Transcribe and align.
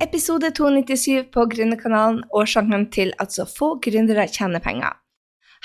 episode 0.00 0.50
297 0.50 1.30
på 1.32 1.44
Gründerkanalen, 1.52 2.22
årsaken 2.34 2.88
til 2.92 3.12
at 3.22 3.32
så 3.32 3.46
få 3.48 3.76
gründere 3.82 4.26
tjener 4.28 4.62
penger. 4.64 4.96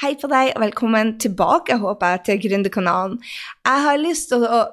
Hei 0.02 0.14
på 0.20 0.30
deg, 0.32 0.54
og 0.56 0.64
velkommen 0.64 1.18
tilbake, 1.22 1.78
håper 1.82 2.16
jeg, 2.16 2.24
til 2.26 2.42
Gründerkanalen. 2.46 3.18
Jeg 3.68 3.86
har 3.86 4.00
lyst 4.02 4.32
til 4.32 4.46
å 4.48 4.64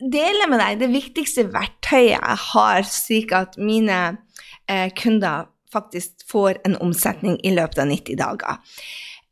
dele 0.00 0.48
med 0.50 0.62
deg 0.62 0.80
det 0.82 0.90
viktigste 0.94 1.48
verktøyet 1.50 2.16
jeg 2.16 2.40
har, 2.46 2.86
slik 2.86 3.34
at 3.36 3.58
mine 3.58 4.00
eh, 4.70 4.88
kunder 4.96 5.50
faktisk 5.70 6.24
får 6.30 6.62
en 6.66 6.78
omsetning 6.82 7.38
i 7.46 7.54
løpet 7.54 7.82
av 7.82 7.90
90 7.90 8.18
dager. 8.18 8.58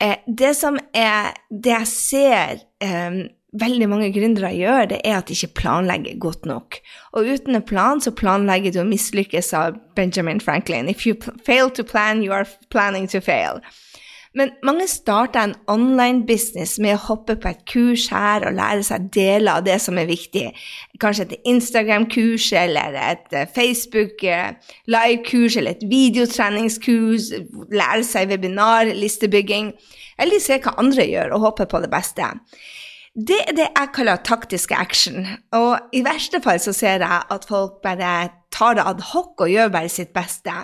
Eh, 0.02 0.18
det 0.26 0.54
som 0.58 0.78
er 0.94 1.34
det 1.50 1.74
jeg 1.74 1.90
ser 1.90 2.62
eh, 2.82 3.24
veldig 3.56 3.88
mange 3.88 4.12
gründere 4.12 4.50
gjør, 4.52 4.84
det 4.92 5.00
er 5.04 5.18
at 5.18 5.28
de 5.28 5.36
ikke 5.36 5.54
planlegger 5.62 6.18
godt 6.20 6.46
nok. 6.46 6.76
Og 7.12 7.26
uten 7.32 7.56
en 7.56 7.64
plan 7.64 8.00
så 8.00 8.10
planlegger 8.12 8.72
du 8.74 8.80
å 8.82 8.88
mislykkes, 8.88 9.52
av 9.56 9.78
Benjamin 9.96 10.40
Franklin. 10.40 10.88
If 10.88 11.06
you 11.06 11.14
fail 11.46 11.70
to 11.70 11.84
plan, 11.84 12.22
you 12.22 12.32
are 12.32 12.46
planning 12.70 13.08
to 13.08 13.20
fail. 13.20 13.60
Men 14.36 14.50
mange 14.62 14.86
starter 14.86 15.40
en 15.40 15.54
online-business 15.72 16.78
med 16.84 16.94
å 16.94 17.04
hoppe 17.08 17.36
på 17.40 17.48
et 17.48 17.62
kurs 17.70 18.08
her 18.12 18.44
og 18.46 18.56
lære 18.58 18.82
seg 18.86 19.08
deler 19.14 19.52
av 19.56 19.64
det 19.66 19.78
som 19.82 19.98
er 19.98 20.10
viktig. 20.10 20.52
Kanskje 21.00 21.24
et 21.24 21.36
Instagram-kurs 21.48 22.52
eller 22.60 22.88
et 23.00 23.32
eh, 23.32 23.48
Facebook-live-kurs 23.56 25.56
eller 25.58 25.70
et 25.72 25.86
videotreningskurs. 25.90 27.24
Lære 27.72 28.04
seg 28.06 28.28
webinar, 28.30 28.84
listebygging. 29.00 29.66
Eller 30.20 30.38
se 30.44 30.54
hva 30.60 30.72
andre 30.82 31.04
gjør, 31.08 31.28
og 31.34 31.44
hoppe 31.48 31.64
på 31.70 31.78
det 31.82 31.90
beste. 31.90 32.24
Det 33.18 33.38
er 33.48 33.54
det 33.56 33.66
jeg 33.66 33.90
kaller 33.94 34.20
taktisk 34.22 34.70
action. 34.70 35.26
Og 35.52 35.90
i 35.92 36.04
verste 36.06 36.38
fall 36.44 36.60
så 36.62 36.72
ser 36.76 37.02
jeg 37.02 37.22
at 37.34 37.46
folk 37.48 37.80
bare 37.82 38.28
tar 38.54 38.78
det 38.78 38.84
ad 38.86 39.02
hoc 39.10 39.40
og 39.42 39.50
gjør 39.50 39.72
bare 39.74 39.90
sitt 39.90 40.12
beste. 40.14 40.54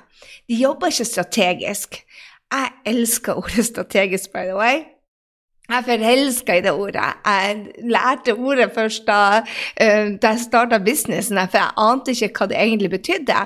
De 0.49 0.61
jobber 0.61 0.93
ikke 0.93 1.09
strategisk. 1.09 2.05
Jeg 2.53 2.71
elsker 2.87 3.35
ordet 3.35 3.67
strategisk, 3.67 4.31
by 4.33 4.47
the 4.47 4.55
way. 4.55 4.85
Jeg 5.69 5.85
forelska 5.85 6.59
i 6.59 6.61
det 6.61 6.73
ordet. 6.73 7.11
Jeg 7.27 7.67
lærte 7.83 8.35
ordet 8.35 8.71
først 8.75 9.07
da, 9.07 9.41
uh, 9.41 10.09
da 10.23 10.35
jeg 10.35 10.41
starta 10.45 10.79
businessen, 10.79 11.41
for 11.49 11.59
jeg 11.59 11.73
ante 11.77 12.13
ikke 12.13 12.39
hva 12.39 12.51
det 12.53 12.61
egentlig 12.61 12.91
betydde. 12.91 13.39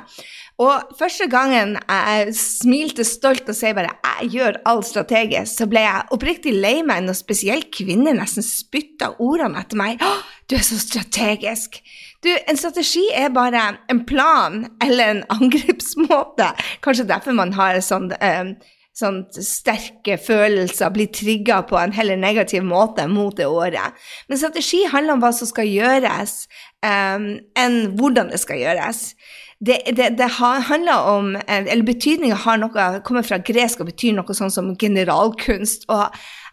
Og 0.59 0.91
første 0.99 1.29
gangen 1.31 1.77
jeg 1.79 2.33
smilte 2.35 3.05
stolt 3.07 3.47
og 3.47 3.55
sier 3.55 3.77
bare 3.79 3.95
'jeg 4.03 4.31
gjør 4.33 4.57
alt 4.67 4.87
strategisk', 4.87 5.59
så 5.59 5.67
ble 5.71 5.81
jeg 5.81 6.09
oppriktig 6.11 6.53
lei 6.53 6.83
meg 6.83 7.05
når 7.05 7.15
spesielt 7.15 7.71
kvinner 7.71 8.13
nesten 8.13 8.43
spytta 8.43 9.15
ordene 9.21 9.61
etter 9.61 9.77
meg. 9.77 10.01
'Du 10.49 10.57
er 10.57 10.67
så 10.67 10.79
strategisk'. 10.83 11.79
Du, 12.25 12.29
en 12.49 12.57
strategi 12.57 13.07
er 13.15 13.29
bare 13.29 13.79
en 13.89 14.05
plan 14.05 14.67
eller 14.83 15.05
en 15.11 15.25
angrepsmåte. 15.37 16.51
Kanskje 16.83 17.07
derfor 17.07 17.33
man 17.33 17.53
har 17.53 17.79
sånn 17.81 18.11
um, 18.11 18.57
sånt 18.99 19.45
sterke 19.45 20.19
følelser, 20.19 20.91
blir 20.91 21.07
trigga 21.07 21.63
på 21.63 21.79
en 21.79 21.93
heller 21.93 22.17
negativ 22.17 22.63
måte 22.63 23.07
mot 23.07 23.37
det 23.37 23.47
året. 23.47 23.95
Men 24.29 24.39
strategi 24.39 24.83
handler 24.91 25.13
om 25.13 25.21
hva 25.23 25.33
som 25.33 25.47
skal 25.47 25.71
gjøres, 25.71 26.49
um, 26.83 27.39
enn 27.55 27.95
hvordan 27.95 28.35
det 28.35 28.41
skal 28.41 28.59
gjøres 28.59 29.15
det, 29.59 29.79
det, 29.97 30.19
det 30.19 30.29
handler 30.39 30.95
om 31.11 31.37
Eller 31.49 31.83
betydninga 31.83 32.35
har 32.45 32.61
noe 32.61 32.89
kommer 33.07 33.27
fra 33.27 33.41
gresk 33.43 33.81
og 33.83 33.91
betyr 33.91 34.15
noe 34.15 34.37
sånn 34.37 34.53
som 34.55 34.75
generalkunst. 34.79 35.89
Og 35.91 36.05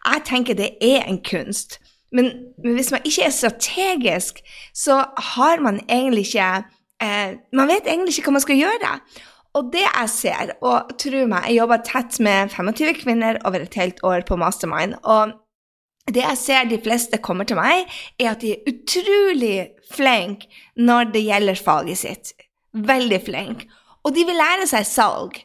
jeg 0.06 0.24
tenker 0.26 0.58
det 0.58 0.72
er 0.82 1.06
en 1.06 1.22
kunst. 1.26 1.80
Men, 2.16 2.32
men 2.64 2.80
hvis 2.80 2.92
man 2.94 3.06
ikke 3.06 3.28
er 3.28 3.36
strategisk, 3.36 4.42
så 4.74 5.04
har 5.36 5.62
man 5.62 5.82
egentlig 5.90 6.28
ikke 6.30 6.50
eh, 7.04 7.38
Man 7.54 7.70
vet 7.70 7.88
egentlig 7.88 8.16
ikke 8.16 8.32
hva 8.32 8.38
man 8.40 8.46
skal 8.46 8.62
gjøre. 8.62 8.98
Og 9.56 9.72
det 9.72 9.86
jeg 9.86 10.12
ser, 10.12 10.52
og 10.68 10.92
tro 11.00 11.26
meg, 11.32 11.48
jeg 11.48 11.62
jobber 11.62 11.84
tett 11.88 12.18
med 12.20 12.52
25 12.52 12.98
kvinner 13.00 13.40
over 13.48 13.64
et 13.64 13.78
helt 13.80 14.02
år 14.04 14.26
på 14.28 14.36
Mastermind. 14.36 14.98
og 15.04 15.38
det 16.06 16.22
jeg 16.22 16.38
ser 16.38 16.68
de 16.70 16.78
fleste 16.78 17.18
kommer 17.18 17.48
til 17.50 17.58
meg, 17.58 17.88
er 18.20 18.36
at 18.36 18.44
de 18.44 18.52
er 18.54 18.68
utrolig 18.70 19.70
flinke 19.90 20.50
når 20.78 21.10
det 21.16 21.24
gjelder 21.26 21.62
faget 21.66 21.98
sitt. 21.98 22.34
Veldig 22.76 23.20
flink. 23.24 23.68
Og 24.06 24.14
de 24.16 24.26
vil 24.28 24.38
lære 24.38 24.68
seg 24.70 24.88
salg. 24.88 25.38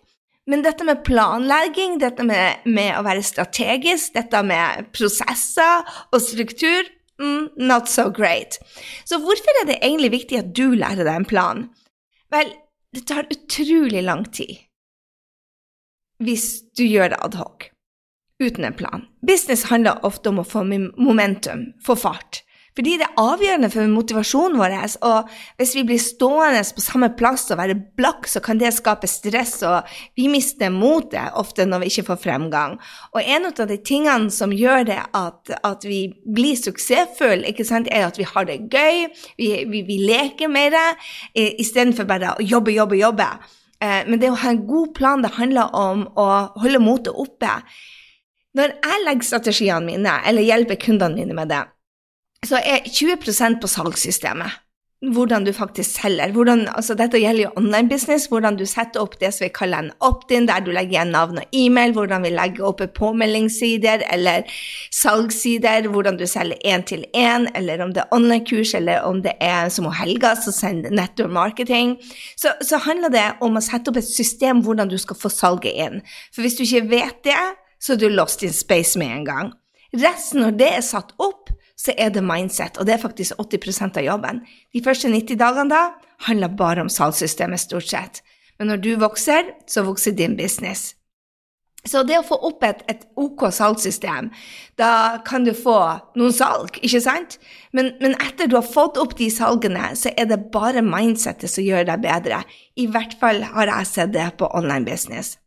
Men 0.50 0.64
dette 0.64 0.84
med 0.86 1.04
planlegging, 1.06 2.00
dette 2.02 2.24
med, 2.26 2.64
med 2.66 2.96
å 2.98 3.04
være 3.06 3.22
strategisk, 3.22 4.16
dette 4.16 4.41
med 4.42 4.88
prosesser 4.96 5.84
og 6.10 6.19
struktur 6.24 6.88
mm, 7.20 7.60
Not 7.60 7.92
so 7.92 8.08
great. 8.10 8.58
Så 9.06 9.20
hvorfor 9.22 9.62
er 9.62 9.69
det 9.69 9.78
egentlig 9.78 10.10
viktig 10.16 10.40
at 10.40 10.50
du 10.56 10.72
lærer 10.74 11.04
deg 11.04 11.12
en 11.14 11.28
plan? 11.28 11.62
Vel, 12.34 12.50
det 12.96 13.06
tar 13.06 13.30
utrolig 13.30 14.02
lang 14.06 14.26
tid 14.34 14.58
hvis 16.20 16.60
du 16.76 16.84
gjør 16.84 17.14
det 17.14 17.19
adhoc, 17.24 17.70
uten 18.42 18.66
en 18.69 18.76
plan. 18.76 19.06
Business 19.24 19.70
handler 19.70 20.02
ofte 20.04 20.28
om 20.28 20.42
å 20.42 20.44
få 20.44 20.66
momentum, 20.69 21.70
få 21.80 21.96
fart. 21.96 22.42
Fordi 22.80 22.94
det 22.96 23.04
er 23.04 23.18
avgjørende 23.20 23.68
for 23.68 23.88
motivasjonen 23.92 24.54
vår. 24.56 24.74
Og 25.04 25.26
hvis 25.60 25.74
vi 25.76 25.82
blir 25.84 25.98
stående 26.00 26.62
på 26.72 26.80
samme 26.80 27.10
plass 27.12 27.50
og 27.52 27.58
være 27.60 27.74
blakk, 27.98 28.24
så 28.24 28.41
kan 28.41 28.56
det 28.56 28.70
skape 28.72 29.08
stress, 29.10 29.58
og 29.68 29.91
vi 30.16 30.30
mister 30.32 30.72
motet 30.72 31.36
ofte 31.36 31.66
når 31.69 31.82
vi 31.82 31.90
ikke 31.90 32.06
får 32.06 32.20
fremgang. 32.22 32.78
Og 33.12 33.20
en 33.20 33.50
av 33.50 33.58
de 33.69 33.76
tingene 33.84 34.32
som 34.32 34.54
gjør 34.56 34.86
det 34.88 34.96
at, 34.96 35.52
at 35.60 35.84
vi 35.84 35.98
blir 36.24 36.56
suksessfulle, 36.56 37.50
er 37.52 38.06
at 38.06 38.16
vi 38.16 38.28
har 38.30 38.48
det 38.48 38.56
gøy, 38.72 39.02
vi, 39.36 39.50
vi, 39.69 39.82
vi 39.84 39.98
leker 40.08 40.48
mer 40.48 40.72
istedenfor 41.36 42.08
bare 42.08 42.32
å 42.38 42.46
jobbe, 42.46 42.72
jobbe, 42.72 42.96
jobbe. 42.96 43.26
Eh, 43.84 44.06
men 44.08 44.22
det 44.22 44.30
å 44.32 44.38
ha 44.40 44.54
en 44.54 44.62
god 44.70 44.94
plan, 44.96 45.20
det 45.20 45.34
handler 45.36 45.76
om 45.76 46.06
å 46.16 46.30
holde 46.62 46.80
motet 46.80 47.12
oppe. 47.12 47.58
Når 48.56 48.72
jeg 48.78 49.04
legger 49.04 49.28
strategiene 49.34 49.84
mine, 49.84 50.16
eller 50.24 50.48
hjelper 50.48 50.80
kundene 50.80 51.20
mine 51.20 51.36
med 51.36 51.52
det, 51.52 51.60
så 52.46 52.60
er 52.64 52.88
20% 52.88 53.60
på 53.60 53.68
salgssystemet. 53.68 54.58
Hvordan 55.00 55.46
du 55.46 55.52
faktisk 55.56 55.94
selger. 55.96 56.28
Hvordan, 56.36 56.66
altså 56.76 56.92
dette 56.92 57.16
gjelder 57.16 57.46
jo 57.46 57.52
online 57.56 57.88
business. 57.88 58.26
Hvordan 58.28 58.58
du 58.60 58.66
setter 58.68 59.00
opp 59.00 59.14
det 59.20 59.30
som 59.32 59.46
vi 59.46 59.52
kaller 59.56 59.86
en 59.86 59.92
opt-in, 60.04 60.44
der 60.48 60.60
du 60.60 60.68
legger 60.76 60.92
igjen 60.92 61.12
navn 61.14 61.40
og 61.40 61.54
e-mail. 61.56 61.94
Hvordan 61.96 62.26
vi 62.26 62.32
legger 62.34 62.66
opp 62.68 62.82
påmeldingssider 62.98 64.04
eller 64.12 64.44
salgssider. 64.92 65.88
Hvordan 65.88 66.18
du 66.20 66.26
selger 66.28 66.60
én 66.68 66.84
til 66.84 67.06
én, 67.16 67.48
eller 67.56 67.80
om 67.80 67.94
det 67.96 68.02
er 68.02 68.12
online-kurs, 68.12 68.74
eller 68.76 69.00
om 69.08 69.22
det 69.24 69.32
er 69.40 69.72
som 69.72 69.88
Helga 69.88 70.34
som 70.36 70.52
sender 70.52 70.92
nettopp 70.92 71.32
marketing. 71.32 71.96
Så, 72.36 72.52
så 72.60 72.76
handler 72.84 73.08
det 73.08 73.28
om 73.40 73.56
å 73.56 73.64
sette 73.64 73.88
opp 73.88 73.96
et 74.02 74.08
system 74.08 74.60
hvordan 74.60 74.92
du 74.92 74.98
skal 75.00 75.16
få 75.16 75.32
salget 75.32 75.80
inn. 75.80 76.04
For 76.28 76.44
hvis 76.44 76.60
du 76.60 76.66
ikke 76.66 76.90
vet 76.92 77.24
det, 77.24 77.40
så 77.80 77.96
er 77.96 78.04
du 78.04 78.10
lost 78.12 78.44
in 78.44 78.52
space 78.52 79.00
med 79.00 79.16
en 79.16 79.24
gang. 79.24 79.52
Resten, 79.96 80.44
når 80.44 80.60
det 80.60 80.74
er 80.76 80.84
satt 80.84 81.16
opp, 81.16 81.48
så 81.80 81.94
er 81.96 82.12
det 82.12 82.22
mindset, 82.24 82.76
og 82.76 82.86
det 82.86 82.94
er 82.94 83.02
faktisk 83.02 83.41
80% 83.41 83.96
av 83.96 84.04
jobben. 84.04 84.42
De 84.74 84.84
første 84.84 85.08
90 85.08 85.41
dagene 85.41 85.72
da 85.72 85.82
handler 86.26 86.52
bare 86.56 86.84
om 86.84 86.92
salgssystemet, 86.92 87.62
stort 87.62 87.88
sett. 87.88 88.20
Men 88.58 88.68
når 88.68 88.82
du 88.84 88.91
vokser, 89.00 89.54
så 89.66 89.86
vokser 89.86 90.12
din 90.12 90.36
business. 90.36 90.90
Så 91.88 92.02
det 92.04 92.19
å 92.20 92.24
få 92.26 92.36
opp 92.44 92.64
et, 92.69 92.82
et 92.92 93.06
OK 93.16 93.46
salgssystem, 93.56 94.28
da 94.76 95.22
kan 95.24 95.46
du 95.46 95.54
få 95.56 95.78
noen 96.20 96.34
salg, 96.36 96.76
ikke 96.84 97.00
sant? 97.00 97.38
Men, 97.72 97.94
men, 98.02 98.12
etter 98.20 98.50
du 98.50 98.58
har 98.58 98.69
fått 98.69 99.00
opp 99.00 99.16
de 99.16 99.30
salgene, 99.32 99.94
så 99.96 100.12
er 100.12 100.28
det 100.28 100.42
bare 100.52 100.84
mindsettet 100.84 101.48
som 101.48 101.64
gjør 101.64 101.88
deg 101.88 102.04
bedre. 102.04 102.42
I 102.76 102.84
hvert 102.92 103.16
fall 103.22 103.40
har 103.54 103.72
jeg 103.72 103.88
sett 103.94 104.12
det 104.12 104.28
på 104.36 104.52
online 104.52 104.84
business. 104.84 105.38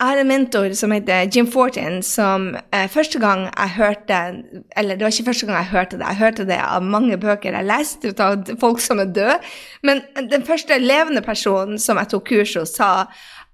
Jeg 0.00 0.08
har 0.08 0.16
en 0.16 0.28
mentor 0.30 0.72
som 0.72 0.94
heter 0.94 1.26
Jim 1.28 1.44
Fortin, 1.52 1.98
som 2.00 2.54
eh, 2.72 2.86
første 2.88 3.18
gang 3.20 3.42
jeg 3.50 3.72
hørte 3.74 4.20
Eller 4.72 4.96
det 4.96 5.04
var 5.04 5.12
ikke 5.12 5.26
første 5.26 5.46
gang 5.46 5.56
jeg 5.58 5.72
hørte 5.74 5.98
det, 5.98 6.06
jeg 6.06 6.16
hørte 6.16 6.44
det 6.48 6.56
av 6.56 6.82
mange 6.82 7.18
bøker 7.20 7.52
jeg 7.52 7.68
leste 7.68 8.08
ut 8.08 8.22
av 8.24 8.46
folk 8.62 8.80
som 8.80 9.02
er 9.02 9.10
døde. 9.12 9.34
Men 9.84 10.00
den 10.30 10.46
første 10.46 10.78
levende 10.80 11.20
personen 11.20 11.76
som 11.78 12.00
jeg 12.00 12.08
tok 12.08 12.24
kurs 12.30 12.54
hos, 12.56 12.72
sa 12.78 13.10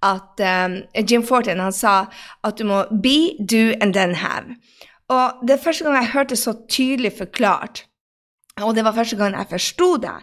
at 0.07 0.43
um, 0.47 0.77
Jim 1.03 1.25
Fortin 1.27 1.59
han 1.59 1.75
sa 1.75 1.95
at 2.47 2.61
du 2.61 2.69
må 2.69 2.85
be, 3.03 3.35
do 3.43 3.73
and 3.81 3.97
then 3.97 4.15
have. 4.15 4.55
Og 5.11 5.43
det 5.49 5.59
første 5.65 5.85
gang 5.85 5.97
jeg 5.99 6.13
hørte 6.13 6.39
så 6.39 6.55
tydelig 6.71 7.13
forklart, 7.19 7.89
og 8.63 8.77
det 8.77 8.85
var 8.85 8.95
første 8.95 9.19
gang 9.19 9.35
jeg 9.35 9.51
forsto 9.51 9.97
det, 9.97 10.15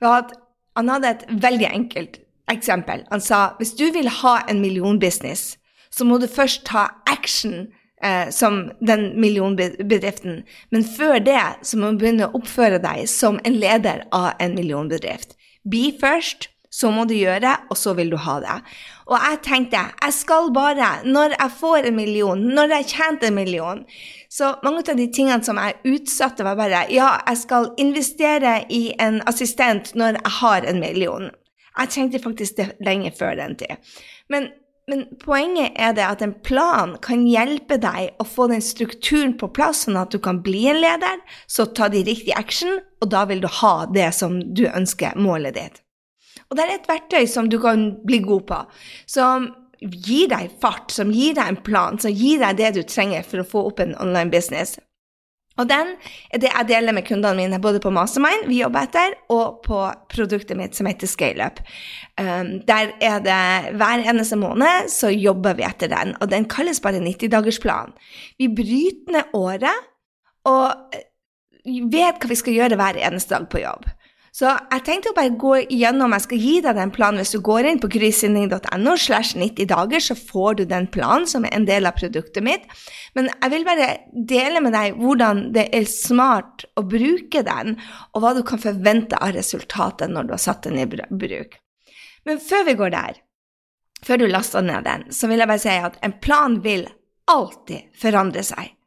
var 0.00 0.20
at 0.20 0.30
han 0.76 0.94
hadde 0.94 1.10
et 1.10 1.26
veldig 1.42 1.68
enkelt 1.72 2.20
eksempel. 2.52 3.02
Han 3.10 3.20
sa 3.20 3.56
hvis 3.58 3.74
du 3.74 3.88
vil 3.90 4.08
ha 4.20 4.36
en 4.46 4.62
millionbusiness, 4.62 5.56
så 5.92 6.06
må 6.08 6.18
du 6.18 6.28
først 6.30 6.64
ta 6.68 6.88
action 7.10 7.66
eh, 8.04 8.30
som 8.30 8.70
den 8.80 9.12
millionbedriften. 9.20 10.42
Men 10.70 10.86
før 10.96 11.18
det 11.20 11.42
så 11.62 11.78
må 11.78 11.92
du 11.92 12.02
begynne 12.02 12.30
å 12.30 12.40
oppføre 12.40 12.80
deg 12.82 13.04
som 13.10 13.40
en 13.44 13.58
leder 13.60 14.06
av 14.14 14.32
en 14.42 14.56
millionbedrift. 14.56 15.36
Be 15.62 15.90
først, 16.00 16.48
så 16.72 16.88
må 16.88 17.04
du 17.04 17.12
gjøre, 17.12 17.52
og 17.68 17.76
så 17.76 17.92
vil 17.98 18.10
du 18.10 18.16
ha 18.24 18.38
det. 18.40 18.56
Og 19.10 19.16
jeg 19.20 19.40
tenkte 19.44 19.82
jeg 19.90 20.14
skal 20.16 20.48
bare, 20.56 20.88
når 21.04 21.34
jeg 21.36 21.54
får 21.58 21.88
en 21.88 21.98
million, 21.98 22.44
når 22.56 22.76
jeg 22.78 22.88
tjente 22.94 23.28
en 23.28 23.36
million 23.36 23.84
Så 24.32 24.54
mange 24.64 24.80
av 24.88 24.96
de 24.96 25.10
tingene 25.12 25.44
som 25.44 25.58
jeg 25.60 25.76
utsatte, 25.84 26.44
var 26.46 26.56
bare 26.56 26.86
ja, 26.88 27.10
jeg 27.28 27.42
skal 27.42 27.68
investere 27.76 28.62
i 28.72 28.94
en 28.96 29.20
assistent 29.28 29.92
når 29.92 30.16
jeg 30.16 30.32
har 30.38 30.64
en 30.70 30.80
million. 30.80 31.28
Jeg 31.76 31.92
trengte 31.92 32.22
faktisk 32.22 32.56
det 32.56 32.70
lenge 32.80 33.12
før 33.18 33.36
den 33.36 33.58
tid. 33.60 33.76
Men, 34.32 34.48
men 34.90 35.04
poenget 35.22 35.76
er 35.78 35.94
det 35.94 36.02
at 36.02 36.22
en 36.24 36.34
plan 36.42 36.96
kan 37.04 37.22
hjelpe 37.28 37.78
deg 37.82 38.18
å 38.18 38.26
få 38.26 38.48
den 38.50 38.64
strukturen 38.64 39.36
på 39.38 39.52
plass, 39.54 39.84
sånn 39.86 40.00
at 40.00 40.10
du 40.10 40.18
kan 40.22 40.40
bli 40.42 40.64
en 40.72 40.80
leder, 40.82 41.22
så 41.46 41.68
ta 41.70 41.86
de 41.92 42.02
riktige 42.08 42.38
action, 42.38 42.80
og 43.00 43.12
da 43.14 43.22
vil 43.30 43.44
du 43.44 43.48
ha 43.60 43.74
det 43.86 44.10
som 44.18 44.40
du 44.42 44.66
ønsker, 44.66 45.14
målet 45.14 45.58
ditt. 45.58 45.82
Og 46.50 46.58
det 46.58 46.66
er 46.66 46.74
et 46.74 46.90
verktøy 46.90 47.26
som 47.30 47.48
du 47.48 47.60
kan 47.62 47.92
bli 48.04 48.18
god 48.26 48.46
på, 48.50 48.58
som 49.06 49.52
gir 49.82 50.28
deg 50.30 50.50
fart, 50.62 50.90
som 50.94 51.14
gir 51.14 51.38
deg 51.38 51.48
en 51.52 51.62
plan, 51.62 51.98
som 52.02 52.10
gir 52.10 52.42
deg 52.42 52.58
det 52.58 52.74
du 52.76 52.82
trenger 52.82 53.22
for 53.26 53.42
å 53.42 53.48
få 53.54 53.66
opp 53.70 53.82
en 53.82 53.94
online 54.02 54.34
business. 54.34 54.76
Og 55.62 55.68
den 55.70 55.94
er 56.32 56.42
det 56.42 56.50
jeg 56.50 56.68
deler 56.70 56.96
med 56.96 57.06
kundene 57.06 57.38
mine 57.38 57.60
både 57.62 57.80
på 57.82 57.92
Mastermind, 57.94 58.48
vi 58.50 58.60
jobber 58.62 58.88
etter, 58.88 59.14
og 59.32 59.62
på 59.66 59.84
produktet 60.12 60.58
mitt 60.58 60.76
som 60.78 60.88
heter 60.90 61.10
ScaleUp. 61.10 61.62
Um, 62.20 62.58
der 62.68 62.92
er 63.02 63.22
det 63.24 63.76
hver 63.78 64.04
eneste 64.10 64.38
måned 64.40 64.90
så 64.92 65.12
jobber 65.12 65.56
vi 65.58 65.66
etter 65.66 65.90
den, 65.92 66.16
og 66.20 66.30
den 66.32 66.48
kalles 66.50 66.82
bare 66.82 67.02
90-dagersplan. 67.02 67.94
Vi 68.42 68.50
bryter 68.52 69.16
ned 69.18 69.34
året 69.38 69.88
og 70.48 70.98
vet 71.62 72.18
hva 72.18 72.30
vi 72.30 72.38
skal 72.38 72.58
gjøre 72.58 72.78
hver 72.78 72.98
eneste 73.06 73.36
dag 73.36 73.46
på 73.50 73.62
jobb. 73.62 73.86
Så 74.32 74.48
jeg 74.48 74.80
tenkte 74.86 75.10
å 75.12 75.16
bare 75.16 75.34
gå 75.36 75.56
igjennom, 75.60 76.14
jeg 76.16 76.24
skal 76.24 76.40
gi 76.40 76.52
deg 76.64 76.78
den 76.78 76.92
planen. 76.94 77.20
Hvis 77.20 77.34
du 77.34 77.42
går 77.44 77.66
inn 77.68 77.80
på 77.82 77.90
grysynding.no 77.92 78.94
slash 78.96 79.36
90 79.36 79.68
dager, 79.68 80.00
så 80.00 80.16
får 80.16 80.56
du 80.56 80.62
den 80.70 80.86
planen 80.94 81.28
som 81.28 81.44
er 81.44 81.52
en 81.52 81.66
del 81.68 81.84
av 81.88 81.98
produktet 81.98 82.40
mitt. 82.46 82.64
Men 83.12 83.28
jeg 83.28 83.52
vil 83.52 83.68
bare 83.68 83.90
dele 84.32 84.64
med 84.64 84.72
deg 84.72 84.96
hvordan 85.02 85.44
det 85.52 85.66
er 85.76 85.84
smart 85.90 86.64
å 86.80 86.86
bruke 86.88 87.44
den, 87.44 87.76
og 88.16 88.24
hva 88.24 88.32
du 88.38 88.40
kan 88.48 88.62
forvente 88.62 89.20
av 89.20 89.36
resultatet 89.36 90.08
når 90.08 90.30
du 90.30 90.34
har 90.38 90.44
satt 90.48 90.64
den 90.64 90.80
i 90.80 90.88
bruk. 90.88 91.60
Men 92.24 92.40
før 92.40 92.64
vi 92.70 92.78
går 92.80 92.96
der, 92.96 93.22
før 94.02 94.22
du 94.22 94.30
laster 94.32 94.64
ned 94.64 94.88
den, 94.88 95.10
så 95.12 95.28
vil 95.28 95.44
jeg 95.44 95.52
bare 95.52 95.66
si 95.68 95.76
at 95.76 96.00
en 96.00 96.16
plan 96.24 96.62
vil 96.64 96.88
alltid 97.28 97.92
forandre 98.00 98.48
seg. 98.48 98.78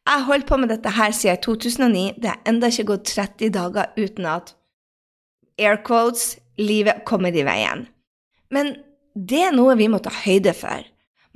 Jeg 0.00 0.16
har 0.18 0.26
holdt 0.26 0.50
på 0.50 0.58
med 0.58 0.72
dette 0.72 0.90
her 0.96 1.12
siden 1.14 1.38
2009. 1.44 2.16
Det 2.18 2.32
har 2.32 2.48
enda 2.48 2.70
ikke 2.72 2.96
gått 2.96 3.12
30 3.12 3.52
dager 3.54 3.92
uten 4.00 4.26
at 4.26 4.56
air 5.60 5.80
quotes, 5.86 6.38
livet 6.60 7.04
kommer 7.08 7.34
i 7.36 7.44
veien. 7.46 7.86
Men 8.50 8.74
det 9.14 9.44
er 9.48 9.56
noe 9.56 9.76
vi 9.78 9.88
må 9.90 10.00
ta 10.02 10.12
høyde 10.14 10.54
for. 10.56 10.84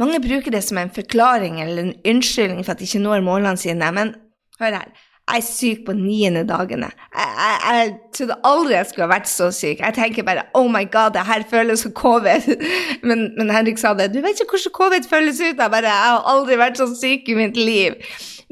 Mange 0.01 0.19
bruker 0.23 0.51
det 0.51 0.65
som 0.67 0.79
en 0.81 0.91
forklaring 0.91 1.61
eller 1.63 1.83
en 1.83 1.97
unnskyldning 2.17 2.65
for 2.65 2.75
at 2.75 2.81
de 2.83 2.89
ikke 2.89 3.03
når 3.03 3.23
målene 3.27 3.61
sine, 3.61 3.91
men 3.95 4.17
hør 4.59 4.81
her. 4.81 4.95
Jeg 5.25 5.41
er 5.41 5.45
syk 5.47 5.85
på 5.87 5.95
niende 5.97 6.43
dagene. 6.45 6.91
Jeg, 7.15 7.29
jeg, 7.39 7.61
jeg, 7.65 7.93
trodde 8.17 8.35
aldri 8.45 8.75
jeg 8.75 8.89
skulle 8.91 9.07
ha 9.07 9.13
vært 9.15 9.31
så 9.31 9.47
syk. 9.57 9.79
Jeg 9.81 9.97
tenker 9.97 10.27
bare 10.27 10.43
oh 10.59 10.67
my 10.69 10.83
god, 10.93 11.15
det 11.15 11.23
her 11.25 11.47
føles 11.49 11.81
som 11.81 11.95
covid. 11.97 12.51
Men, 13.09 13.31
men 13.37 13.51
Henrik 13.53 13.81
sa 13.81 13.95
det. 13.97 14.11
Du 14.13 14.21
vet 14.25 14.41
ikke 14.41 14.57
hvordan 14.57 14.75
covid 14.77 15.09
føles 15.09 15.41
ut. 15.41 15.57
Jeg 15.61 15.71
bare, 15.73 15.89
jeg 15.89 16.13
har 16.13 16.29
aldri 16.29 16.57
vært 16.61 16.81
så 16.81 16.87
syk 16.93 17.29
i 17.29 17.37
mitt 17.37 17.57
liv. 17.57 17.97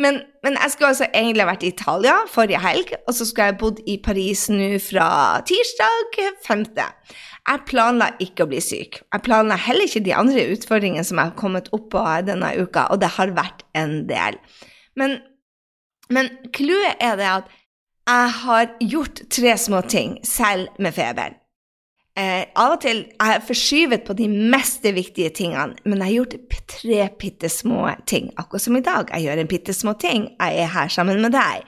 Men, 0.00 0.22
men, 0.44 0.56
jeg 0.56 0.72
skulle 0.72 0.92
altså 0.92 1.08
egentlig 1.12 1.46
vært 1.46 1.64
i 1.66 1.72
Italia 1.72 2.14
forrige 2.30 2.62
helg, 2.62 2.94
og 3.06 3.14
så 3.16 3.26
skulle 3.28 3.50
jeg 3.50 3.58
bodd 3.60 3.82
i 3.86 3.98
Paris 4.04 4.46
nå 4.52 4.70
fra 4.82 5.08
tirsdag 5.48 6.20
5. 6.46 6.64
Jeg 7.42 7.64
planla 7.68 8.12
ikke 8.22 8.46
å 8.46 8.50
bli 8.52 8.60
syk. 8.62 9.02
Jeg 9.02 9.24
planla 9.26 9.58
heller 9.58 9.88
ikke 9.88 10.04
de 10.06 10.14
andre 10.16 10.46
utfordringene 10.54 11.04
som 11.04 11.20
jeg 11.20 11.32
har 11.32 11.38
kommet 11.38 11.68
opp 11.76 11.90
på 11.92 12.04
denne 12.28 12.54
uka, 12.60 12.86
og 12.94 13.02
det 13.02 13.12
har 13.18 13.34
vært 13.36 13.66
en 13.78 14.02
del. 14.08 14.38
Men, 14.98 15.18
men 16.12 16.30
clouet 16.54 17.02
er 17.02 17.18
det 17.20 17.28
at 17.28 17.52
jeg 18.08 18.32
har 18.40 18.72
gjort 18.82 19.22
tre 19.30 19.54
små 19.58 19.82
ting 19.86 20.16
selv 20.26 20.72
med 20.82 20.94
feber. 20.96 21.41
Eh, 22.12 22.42
av 22.60 22.74
og 22.74 22.82
til 22.82 22.98
jeg 23.06 23.24
har 23.24 23.38
forskyvet 23.40 24.02
på 24.04 24.12
de 24.18 24.26
mest 24.28 24.84
viktige 24.84 25.30
tingene, 25.32 25.78
men 25.88 26.02
jeg 26.02 26.10
har 26.10 26.16
gjort 26.18 26.58
tre 26.68 27.06
bitte 27.22 27.48
små 27.48 27.86
ting. 28.06 28.28
Akkurat 28.36 28.66
som 28.66 28.76
i 28.76 28.84
dag. 28.84 29.08
Jeg 29.14 29.24
gjør 29.24 29.40
en 29.40 29.48
bitte 29.48 29.72
små 29.72 29.94
ting. 29.96 30.28
Jeg 30.36 30.58
er 30.60 30.68
her 30.74 30.92
sammen 30.92 31.22
med 31.24 31.32
deg. 31.32 31.64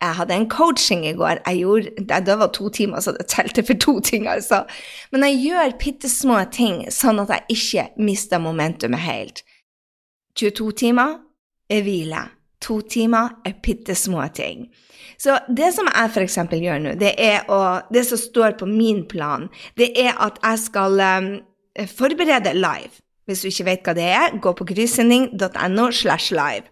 Jeg 0.00 0.16
hadde 0.16 0.34
en 0.34 0.48
coaching 0.50 1.04
i 1.06 1.12
går. 1.12 1.42
Jeg 1.44 1.60
gjorde, 1.60 2.06
det 2.26 2.38
var 2.38 2.50
to 2.56 2.68
timer, 2.68 3.00
så 3.00 3.12
det 3.12 3.28
telte 3.28 3.62
for 3.62 3.74
to 3.74 4.00
ting, 4.00 4.26
altså. 4.26 4.64
Men 5.12 5.28
jeg 5.28 5.42
gjør 5.44 5.76
bitte 5.84 6.08
små 6.08 6.40
ting, 6.50 6.86
sånn 6.90 7.20
at 7.22 7.36
jeg 7.36 7.58
ikke 7.58 7.88
mister 8.02 8.40
momentumet 8.40 9.04
helt. 9.04 9.44
22 10.40 10.72
timer 10.72 11.18
er 11.70 11.84
hvile. 11.84 12.24
To 12.62 12.80
timer 12.80 13.36
er 13.46 13.58
bitte 13.62 13.94
små 13.98 14.24
ting. 14.34 14.68
Så 15.18 15.36
det 15.48 15.72
som 15.76 15.88
jeg 15.90 16.10
f.eks. 16.10 16.38
gjør 16.50 16.82
nå, 16.82 16.94
det 16.98 17.12
er 17.20 17.46
å 17.50 17.82
Det 17.92 18.04
som 18.06 18.18
står 18.18 18.56
på 18.58 18.66
min 18.66 19.04
plan, 19.08 19.48
det 19.78 19.92
er 19.98 20.16
at 20.18 20.38
jeg 20.42 20.62
skal 20.64 20.98
um, 21.00 21.30
forberede 21.86 22.54
live. 22.54 22.94
Hvis 23.26 23.42
du 23.42 23.50
ikke 23.52 23.68
vet 23.68 23.86
hva 23.86 23.94
det 23.94 24.08
er, 24.08 24.34
gå 24.42 24.52
på 24.58 24.66
grysending.no 24.66 25.90
slash 25.94 26.34
live. 26.34 26.66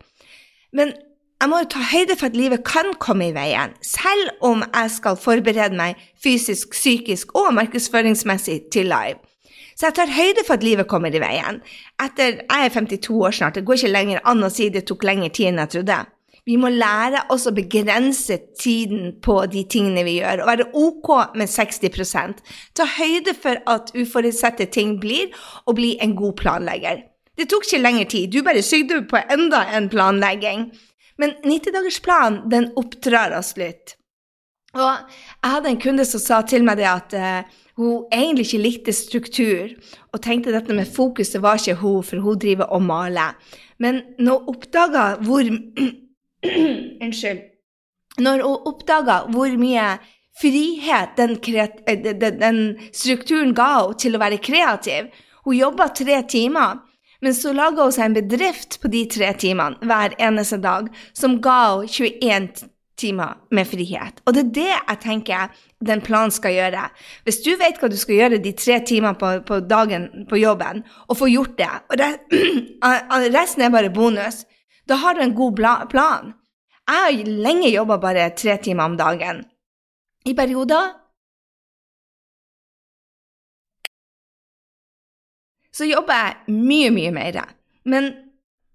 Men 0.75 0.92
jeg 1.40 1.48
må 1.48 1.62
jo 1.62 1.70
ta 1.72 1.82
høyde 1.92 2.16
for 2.19 2.28
at 2.28 2.37
livet 2.37 2.66
kan 2.69 2.90
komme 3.00 3.31
i 3.31 3.34
veien, 3.34 3.72
selv 3.87 4.34
om 4.44 4.64
jeg 4.66 4.90
skal 4.92 5.16
forberede 5.16 5.78
meg 5.78 6.00
fysisk, 6.20 6.75
psykisk 6.75 7.32
og 7.38 7.54
markedsføringsmessig 7.56 8.58
til 8.75 8.90
live. 8.92 9.22
Så 9.75 9.88
jeg 9.88 9.96
tar 9.99 10.14
høyde 10.14 10.44
for 10.46 10.58
at 10.58 10.64
livet 10.67 10.88
kommer 10.90 11.14
i 11.14 11.22
veien. 11.22 11.61
Etter, 12.02 12.43
Jeg 12.46 12.64
er 12.64 12.72
52 12.75 13.20
år 13.26 13.37
snart, 13.37 13.55
det 13.55 13.64
går 13.64 13.81
ikke 13.81 13.93
lenger 13.93 14.25
an 14.25 14.43
å 14.44 14.50
si 14.52 14.69
det 14.70 14.87
tok 14.88 15.05
lengre 15.05 15.31
tid 15.31 15.52
enn 15.52 15.62
jeg 15.64 15.75
trodde. 15.76 16.00
Vi 16.49 16.56
må 16.56 16.70
lære 16.72 17.26
oss 17.31 17.44
å 17.46 17.52
begrense 17.55 18.38
tiden 18.58 19.12
på 19.22 19.37
de 19.52 19.64
tingene 19.70 20.05
vi 20.06 20.17
gjør, 20.19 20.43
og 20.43 20.49
være 20.49 20.69
ok 20.72 21.11
med 21.37 21.52
60% 21.52 22.40
Ta 22.75 22.87
høyde 22.96 23.34
for 23.37 23.61
at 23.70 23.93
uforutsette 23.94 24.70
ting 24.72 24.96
blir, 25.02 25.28
og 25.67 25.76
bli 25.78 25.96
en 26.00 26.16
god 26.16 26.38
planlegger. 26.40 27.05
Det 27.37 27.49
tok 27.49 27.64
ikke 27.66 27.82
lengre 27.82 28.08
tid, 28.11 28.32
du 28.32 28.43
bare 28.44 28.64
sygde 28.64 29.02
på 29.08 29.20
enda 29.32 29.62
en 29.76 29.88
planlegging. 29.93 30.70
Men 31.20 31.37
90-dagersplanen, 31.44 32.46
den 32.52 32.70
oppdrar 32.81 33.34
oss 33.37 33.55
litt. 33.61 33.96
Og 34.76 34.87
jeg 34.87 35.52
hadde 35.52 35.73
en 35.73 35.81
kunde 35.82 36.06
som 36.08 36.23
sa 36.23 36.40
til 36.46 36.64
meg 36.64 36.78
det 36.81 36.88
at 36.88 37.16
uh, 37.19 37.60
hun 37.76 38.06
egentlig 38.12 38.46
ikke 38.46 38.62
likte 38.62 38.93
struktur, 38.93 39.75
og 40.12 40.22
tenkte 40.22 40.52
dette 40.55 40.75
med 40.75 40.90
fokuset 40.90 41.43
var 41.43 41.61
ikke 41.61 41.78
hun, 41.81 42.02
for 42.02 42.22
hun 42.25 42.38
driver 42.38 42.70
og 42.75 42.82
maler. 42.82 43.37
Men 43.78 44.02
nå 44.19 44.37
oppdaga 44.50 45.14
hvor 45.25 45.46
Unnskyld. 47.05 47.40
Når 48.19 48.43
hun 48.43 48.69
oppdaga 48.69 49.22
hvor 49.32 49.52
mye 49.61 49.87
frihet 50.40 51.17
den, 51.17 51.37
eh, 51.87 51.99
den, 52.05 52.40
den, 52.40 52.61
strukturen 52.93 53.55
ga 53.55 53.69
henne 53.81 53.99
til 54.00 54.16
å 54.16 54.23
være 54.23 54.40
kreativ 54.43 55.11
Hun 55.44 55.56
jobba 55.56 55.88
tre 55.96 56.19
timer, 56.28 56.80
men 57.21 57.35
så 57.35 57.52
laga 57.56 57.87
hun 57.87 57.92
seg 57.92 58.11
en 58.11 58.16
bedrift 58.18 58.76
på 58.83 58.90
de 58.92 59.06
tre 59.09 59.30
timene 59.40 59.80
hver 59.88 60.12
eneste 60.21 60.59
dag 60.61 60.90
som 61.16 61.38
ga 61.40 61.80
henne 61.80 61.88
21 61.88 62.68
timer 63.00 63.38
med 63.50 63.69
frihet. 63.69 64.21
Og 64.26 64.37
det 64.37 64.42
er 64.42 64.52
det 64.59 64.69
jeg 64.69 64.99
tenker 65.02 65.62
den 65.87 66.02
planen 66.04 66.33
skal 66.35 66.54
gjøre. 66.54 66.85
Hvis 67.25 67.40
du 67.45 67.50
vet 67.61 67.80
hva 67.80 67.88
du 67.90 67.97
skal 68.00 68.19
gjøre 68.19 68.42
de 68.45 68.52
tre 68.57 68.80
timene 68.87 69.16
på, 69.19 69.33
på 69.49 69.61
dagen 69.64 70.09
på 70.30 70.40
jobben, 70.40 70.85
og 71.09 71.19
får 71.21 71.33
gjort 71.33 71.57
det, 71.59 71.71
og 71.90 73.28
resten 73.38 73.64
er 73.64 73.73
bare 73.73 73.92
bonus, 73.95 74.45
da 74.88 75.00
har 75.00 75.16
du 75.16 75.25
en 75.25 75.37
god 75.37 75.57
plan. 75.90 76.35
Jeg 76.90 77.04
har 77.04 77.37
lenge 77.47 77.71
jobba 77.71 78.00
bare 78.02 78.30
tre 78.37 78.57
timer 78.62 78.90
om 78.90 78.97
dagen. 78.99 79.45
I 80.26 80.35
perioder 80.37 80.97
så 85.73 85.87
jobber 85.88 86.19
jeg 86.19 86.57
mye, 86.59 86.90
mye 86.92 87.12
mer. 87.14 87.38
Men 87.88 88.11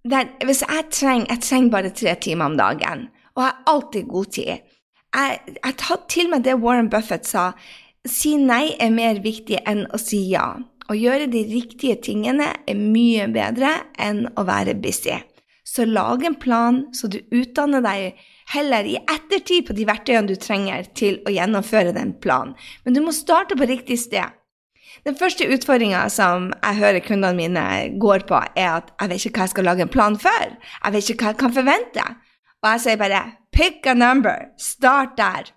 der, 0.10 0.32
hvis 0.46 0.64
jeg 0.64 0.88
trenger, 0.92 1.28
jeg 1.30 1.42
trenger 1.42 1.72
bare 1.72 1.92
tre 1.94 2.16
timer 2.22 2.46
om 2.46 2.58
dagen, 2.58 3.08
og 3.36 3.44
jeg 3.44 3.52
har 3.52 3.74
alltid 3.74 4.08
god 4.12 4.32
tid 4.36 4.48
Jeg 5.16 5.58
har 5.64 5.76
tatt 5.80 6.08
til 6.12 6.32
meg 6.32 6.44
det 6.44 6.58
Warren 6.60 6.90
Buffett 6.92 7.28
sa. 7.28 7.52
Si 8.04 8.36
nei 8.36 8.76
er 8.84 8.92
mer 8.92 9.22
viktig 9.24 9.62
enn 9.64 9.86
å 9.96 10.00
si 10.02 10.26
ja. 10.34 10.58
Å 10.92 10.94
gjøre 10.94 11.30
de 11.32 11.46
riktige 11.50 11.96
tingene 12.04 12.50
er 12.68 12.76
mye 12.78 13.30
bedre 13.32 13.72
enn 13.96 14.26
å 14.36 14.44
være 14.46 14.76
busy. 14.78 15.16
Så 15.66 15.88
lag 15.88 16.22
en 16.28 16.36
plan, 16.36 16.84
så 16.94 17.08
du 17.10 17.18
utdanner 17.34 17.82
deg 17.82 18.20
heller 18.54 18.86
i 18.86 19.00
ettertid 19.00 19.66
på 19.66 19.74
de 19.74 19.88
verktøyene 19.88 20.30
du 20.30 20.36
trenger 20.36 20.86
til 21.00 21.18
å 21.26 21.34
gjennomføre 21.34 21.96
den 21.96 22.14
planen. 22.22 22.54
Men 22.84 22.94
du 22.94 23.02
må 23.02 23.16
starte 23.16 23.58
på 23.58 23.66
riktig 23.72 23.98
sted. 24.04 24.36
Den 25.08 25.18
første 25.18 25.48
utfordringa 25.52 26.06
som 26.14 26.52
jeg 26.54 26.80
hører 26.80 27.04
kundene 27.08 27.40
mine 27.40 27.66
går 28.02 28.28
på, 28.30 28.38
er 28.56 28.78
at 28.78 28.94
jeg 29.00 29.12
vet 29.12 29.26
ikke 29.26 29.40
hva 29.40 29.48
jeg 29.48 29.56
skal 29.56 29.68
lage 29.72 29.88
en 29.88 29.96
plan 29.96 30.20
for. 30.22 30.54
Jeg 30.84 30.96
vet 30.96 31.10
ikke 31.10 31.24
hva 31.26 31.34
jeg 31.34 31.42
kan 31.42 31.58
forvente. 31.58 32.06
Og 32.66 32.72
jeg 32.74 32.82
sier 32.82 33.00
bare 33.00 33.22
pick 33.54 33.86
a 33.86 33.94
number. 33.94 34.50
Start 34.58 35.16
der. 35.20 35.54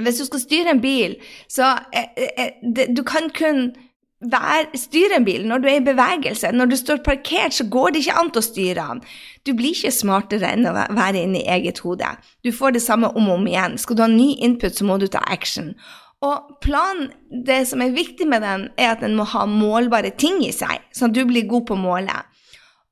Hvis 0.00 0.18
du 0.18 0.24
skal 0.24 0.40
styre 0.40 0.72
en 0.72 0.80
bil, 0.80 1.18
så 1.52 1.74
eh, 1.92 2.08
eh, 2.16 2.52
eh 2.72 2.86
du 2.96 3.02
kan 3.04 3.28
kun 3.36 3.74
være, 4.22 4.78
styre 4.78 5.18
en 5.18 5.26
bil 5.26 5.44
når 5.46 5.58
du 5.58 5.68
er 5.68 5.80
i 5.80 5.84
bevegelse. 5.84 6.52
Når 6.52 6.70
du 6.70 6.76
står 6.76 7.02
parkert, 7.04 7.54
så 7.54 7.66
går 7.68 7.92
det 7.92 8.04
ikke 8.04 8.18
an 8.20 8.32
å 8.34 8.44
styre 8.44 8.86
den. 8.88 9.02
Du 9.46 9.52
blir 9.58 9.76
ikke 9.76 9.92
smartere 9.92 10.54
enn 10.54 10.66
å 10.66 10.72
være 10.72 11.26
inni 11.26 11.44
eget 11.44 11.82
hode. 11.84 12.08
Du 12.44 12.52
får 12.52 12.78
det 12.78 12.82
samme 12.82 13.12
om 13.12 13.28
og 13.28 13.42
om 13.42 13.50
igjen. 13.50 13.76
Skal 13.78 13.98
du 13.98 14.04
ha 14.06 14.08
ny 14.08 14.32
input, 14.40 14.74
så 14.74 14.88
må 14.88 14.98
du 14.98 15.06
ta 15.12 15.22
action. 15.26 15.74
Og 16.22 16.58
planen, 16.62 17.10
det 17.46 17.64
som 17.68 17.82
er 17.82 17.94
viktig 17.94 18.28
med 18.30 18.44
den, 18.46 18.68
er 18.78 18.94
at 18.94 19.02
den 19.02 19.16
må 19.18 19.26
ha 19.26 19.44
målbare 19.46 20.14
ting 20.14 20.40
i 20.46 20.52
seg, 20.54 20.80
sånn 20.94 21.10
at 21.10 21.18
du 21.18 21.26
blir 21.26 21.48
god 21.50 21.66
på 21.66 21.74
å 21.74 21.82
måle. 21.82 22.20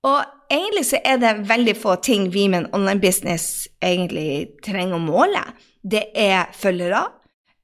Og 0.07 0.21
egentlig 0.53 0.87
så 0.89 1.01
er 1.05 1.19
det 1.21 1.49
veldig 1.49 1.75
få 1.77 1.97
ting 2.05 2.31
vi 2.33 2.47
med 2.49 2.65
en 2.65 2.71
online 2.79 3.03
business 3.03 3.69
egentlig 3.85 4.61
trenger 4.65 4.97
å 4.97 5.03
måle. 5.05 5.43
Det 5.83 6.07
er 6.17 6.49
følgere, 6.57 7.05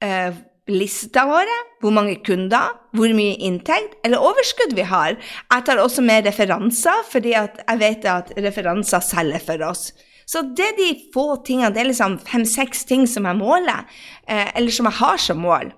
eh, 0.01 0.33
lista 0.67 1.25
våre, 1.25 1.55
hvor 1.81 1.93
mange 1.95 2.17
kunder, 2.23 2.75
hvor 2.91 3.13
mye 3.15 3.37
inntekt 3.39 3.95
eller 4.03 4.21
overskudd 4.21 4.75
vi 4.75 4.83
har. 4.83 5.15
Jeg 5.51 5.65
tar 5.65 5.77
også 5.77 6.03
med 6.03 6.25
referanser, 6.25 7.05
fordi 7.09 7.33
jeg 7.33 7.79
vet 7.79 8.05
at 8.05 8.33
referanser 8.37 8.99
selger 8.99 9.39
for 9.39 9.63
oss. 9.63 9.93
Så 10.27 10.43
det 10.55 10.65
er 10.65 10.77
de 10.77 10.89
få 11.13 11.41
tingene, 11.47 11.73
det 11.73 11.81
er 11.81 11.91
liksom 11.91 12.19
fem-seks 12.19 12.83
ting 12.85 13.07
som 13.07 13.25
jeg 13.25 13.39
måler, 13.39 13.85
eh, 14.27 14.51
eller 14.55 14.71
som 14.71 14.85
jeg 14.85 14.99
har 14.99 15.17
som 15.17 15.37
mål. 15.37 15.71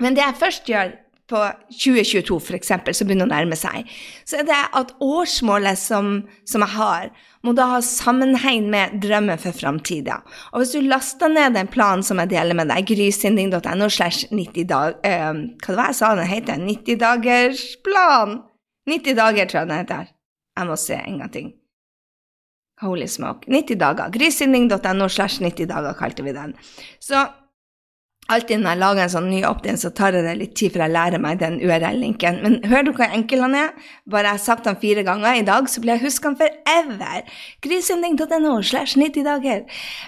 Men 0.00 0.14
det 0.14 0.24
jeg 0.24 0.40
først 0.40 0.66
gjør, 0.66 0.92
på 1.30 1.40
2022 1.70 2.38
f.eks., 2.40 2.72
som 2.98 3.08
begynner 3.08 3.28
å 3.28 3.32
nærme 3.32 3.58
seg, 3.58 3.88
så 4.28 4.40
er 4.40 4.48
det 4.48 4.58
at 4.76 4.92
årsmålet 5.04 5.78
som, 5.78 6.12
som, 6.48 6.64
jeg 6.66 6.74
har, 6.74 7.10
må 7.46 7.54
da 7.56 7.68
ha 7.72 7.80
sammenheng 7.84 8.66
med 8.72 8.98
drømmen 9.04 9.40
for 9.40 9.56
framtida. 9.56 10.20
Og 10.52 10.62
hvis 10.64 10.74
du 10.74 10.84
laster 10.84 11.32
ned 11.32 11.56
den 11.56 11.70
planen 11.70 12.04
som 12.06 12.20
jeg 12.22 12.32
deler 12.34 12.58
med 12.58 12.72
deg, 12.72 12.88
grysynding.no 12.90 13.88
slash 13.88 14.28
90 14.28 14.68
dag... 14.70 14.98
Eh, 15.06 15.30
hva 15.62 15.70
det 15.70 15.78
var 15.78 15.92
jeg 15.92 16.00
sa 16.02 16.12
den 16.18 16.30
heter? 16.30 16.66
90-dagersplan? 16.66 18.36
90 18.90 19.18
dager, 19.22 19.48
tror 19.48 19.62
jeg 19.62 19.70
den 19.70 19.82
heter. 19.84 20.12
Jeg 20.58 20.68
må 20.68 20.76
se 20.80 20.98
en 20.98 21.22
gang 21.22 21.32
til. 21.32 21.50
Holy 22.80 23.06
smoke. 23.06 23.44
90 23.48 23.76
dager. 23.80 24.10
Grysynding.no 24.12 25.08
slash 25.08 25.40
90 25.42 25.68
dager 25.68 25.96
kalte 25.98 26.24
vi 26.24 26.32
den. 26.32 26.54
Så 27.00 27.26
alltid 28.34 28.62
når 28.62 28.74
jeg 28.74 28.80
lager 28.82 29.04
en 29.04 29.12
sånn 29.16 29.28
ny 29.32 29.42
opt-in, 29.48 29.80
så 29.80 29.90
tar 29.96 30.14
det 30.16 30.36
litt 30.38 30.56
tid 30.58 30.74
før 30.74 30.86
jeg 30.86 30.94
lærer 30.96 31.22
meg 31.22 31.42
den 31.42 31.58
URL-linken. 31.62 32.40
Men 32.44 32.58
hører 32.64 32.88
du 32.88 32.94
hvor 32.96 33.10
enkel 33.10 33.44
han 33.46 33.58
er? 33.58 33.92
Bare 34.10 34.30
jeg 34.30 34.38
har 34.38 34.46
sagt 34.46 34.70
han 34.70 34.80
fire 34.80 35.04
ganger 35.06 35.40
i 35.40 35.46
dag, 35.46 35.68
så 35.70 35.82
blir 35.82 35.96
jeg 35.96 36.06
huska 36.06 36.32
han 36.32 36.40
forever. 36.40 37.28
Grysynding.no 37.66 38.56
slash 38.62 38.98
90 38.98 39.26
dager. 39.28 39.62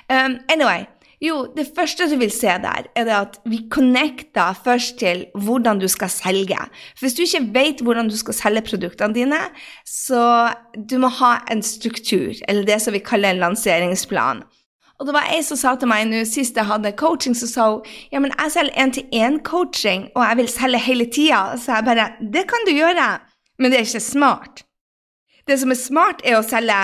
Um, 0.09 0.41
anyway. 0.53 0.89
Jo, 1.23 1.45
det 1.55 1.69
første 1.71 2.09
du 2.11 2.17
vil 2.19 2.33
se 2.35 2.51
der, 2.65 2.89
er 2.99 3.11
at 3.15 3.37
vi 3.47 3.61
connecter 3.71 4.57
først 4.65 4.97
til 4.99 5.21
hvordan 5.39 5.79
du 5.79 5.87
skal 5.87 6.11
selge. 6.11 6.59
For 6.97 7.07
hvis 7.07 7.15
du 7.15 7.23
ikke 7.23 7.45
vet 7.55 7.83
hvordan 7.87 8.11
du 8.11 8.17
skal 8.19 8.35
selge 8.35 8.65
produktene 8.67 9.15
dine, 9.15 9.39
så 9.87 10.51
du 10.75 10.97
må 10.99 11.13
ha 11.21 11.37
en 11.53 11.63
struktur, 11.63 12.35
eller 12.49 12.67
det 12.67 12.81
som 12.83 12.97
vi 12.97 13.05
kaller 13.07 13.31
en 13.31 13.45
lanseringsplan. 13.45 14.43
Og 15.03 15.09
det 15.09 15.17
var 15.17 15.27
ei 15.35 15.41
som 15.43 15.59
sa 15.59 15.73
til 15.75 15.91
meg 15.91 16.05
nå 16.07 16.21
sist 16.31 16.55
jeg 16.55 16.69
hadde 16.69 16.93
coaching, 16.95 17.35
så 17.35 17.49
sa 17.51 17.65
hun 17.73 17.87
ja, 18.15 18.21
men 18.23 18.31
jeg 18.37 18.55
selger 18.55 18.77
én-til-én-coaching, 18.85 20.05
og 20.15 20.23
jeg 20.23 20.39
vil 20.39 20.51
selge 20.53 20.81
hele 20.85 21.07
tida. 21.11 21.41
Så 21.59 21.75
jeg 21.75 21.89
bare 21.89 22.13
det 22.23 22.45
kan 22.53 22.63
du 22.69 22.71
gjøre, 22.71 23.07
men 23.59 23.73
det 23.73 23.81
er 23.81 23.89
ikke 23.89 24.05
smart. 24.05 24.63
Det 25.51 25.59
som 25.59 25.75
er 25.75 25.81
smart, 25.81 26.23
er 26.23 26.39
å 26.39 26.45
selge 26.47 26.77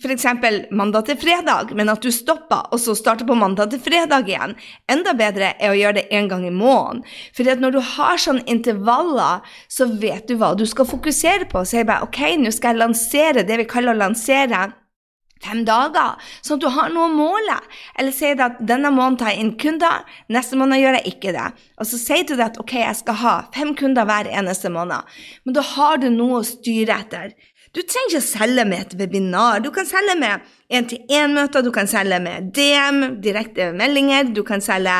f.eks. 0.00 0.24
mandag 0.72 1.10
til 1.10 1.18
fredag, 1.20 1.74
men 1.76 1.92
at 1.92 2.00
du 2.04 2.08
stopper 2.12 2.72
og 2.72 2.80
så 2.80 2.96
starter 2.96 3.28
på 3.28 3.36
mandag 3.36 3.74
til 3.74 3.84
fredag 3.84 4.32
igjen. 4.32 4.56
Enda 4.92 5.12
bedre 5.16 5.52
er 5.60 5.74
å 5.74 5.76
gjøre 5.76 5.98
det 6.00 6.06
én 6.16 6.32
gang 6.32 6.48
i 6.48 6.54
måneden. 6.54 7.04
For 7.36 7.52
når 7.60 7.76
du 7.76 7.80
har 7.92 8.20
sånne 8.20 8.48
intervaller, 8.48 9.44
så 9.68 9.90
vet 9.92 10.24
du 10.28 10.38
hva 10.40 10.54
du 10.56 10.64
skal 10.64 10.88
fokusere 10.88 11.52
på. 11.52 11.64
Så 11.68 11.82
jeg 11.82 11.88
bare 11.92 12.08
OK, 12.08 12.22
nå 12.40 12.52
skal 12.52 12.72
jeg 12.72 12.84
lansere 12.86 13.44
det 13.44 13.60
vi 13.60 13.68
kaller 13.68 13.92
å 13.92 14.04
lansere 14.06 14.66
fem 15.46 15.64
dager, 15.68 16.20
sånn 16.42 16.58
at 16.58 16.66
du 16.66 16.68
har 16.74 16.92
noe 16.92 17.08
å 17.08 17.14
måle. 17.14 17.58
Eller 17.96 18.14
sier 18.14 18.36
du 18.36 18.44
at 18.46 18.60
denne 18.60 18.92
måneden 18.94 19.20
tar 19.22 19.32
jeg 19.32 19.44
inn 19.44 19.54
kunder, 19.62 20.04
neste 20.32 20.58
måned 20.58 20.82
gjør 20.82 20.98
jeg 21.00 21.14
ikke 21.14 21.34
det. 21.36 21.48
Og 21.80 21.90
så 21.90 22.00
sier 22.02 22.26
du 22.26 22.34
det 22.34 22.48
at 22.50 22.60
ok, 22.62 22.78
jeg 22.82 23.00
skal 23.00 23.20
ha 23.22 23.34
fem 23.56 23.74
kunder 23.78 24.08
hver 24.08 24.30
eneste 24.30 24.72
måned. 24.72 25.16
Men 25.46 25.58
da 25.58 25.64
har 25.74 26.02
du 26.02 26.10
noe 26.12 26.40
å 26.40 26.46
styre 26.46 27.00
etter. 27.06 27.36
Du 27.76 27.82
trenger 27.84 28.14
ikke 28.14 28.20
å 28.22 28.24
selge 28.24 28.62
med 28.64 28.78
et 28.86 28.94
webinar. 28.96 29.58
Du 29.60 29.68
kan 29.74 29.84
selge 29.84 30.14
med 30.16 30.44
én-til-én-møter, 30.72 31.60
du 31.60 31.68
kan 31.74 31.88
selge 31.90 32.16
med 32.24 32.46
DM, 32.56 33.02
direkte 33.20 33.66
meldinger, 33.76 34.30
du 34.32 34.40
kan 34.48 34.62
selge 34.64 34.94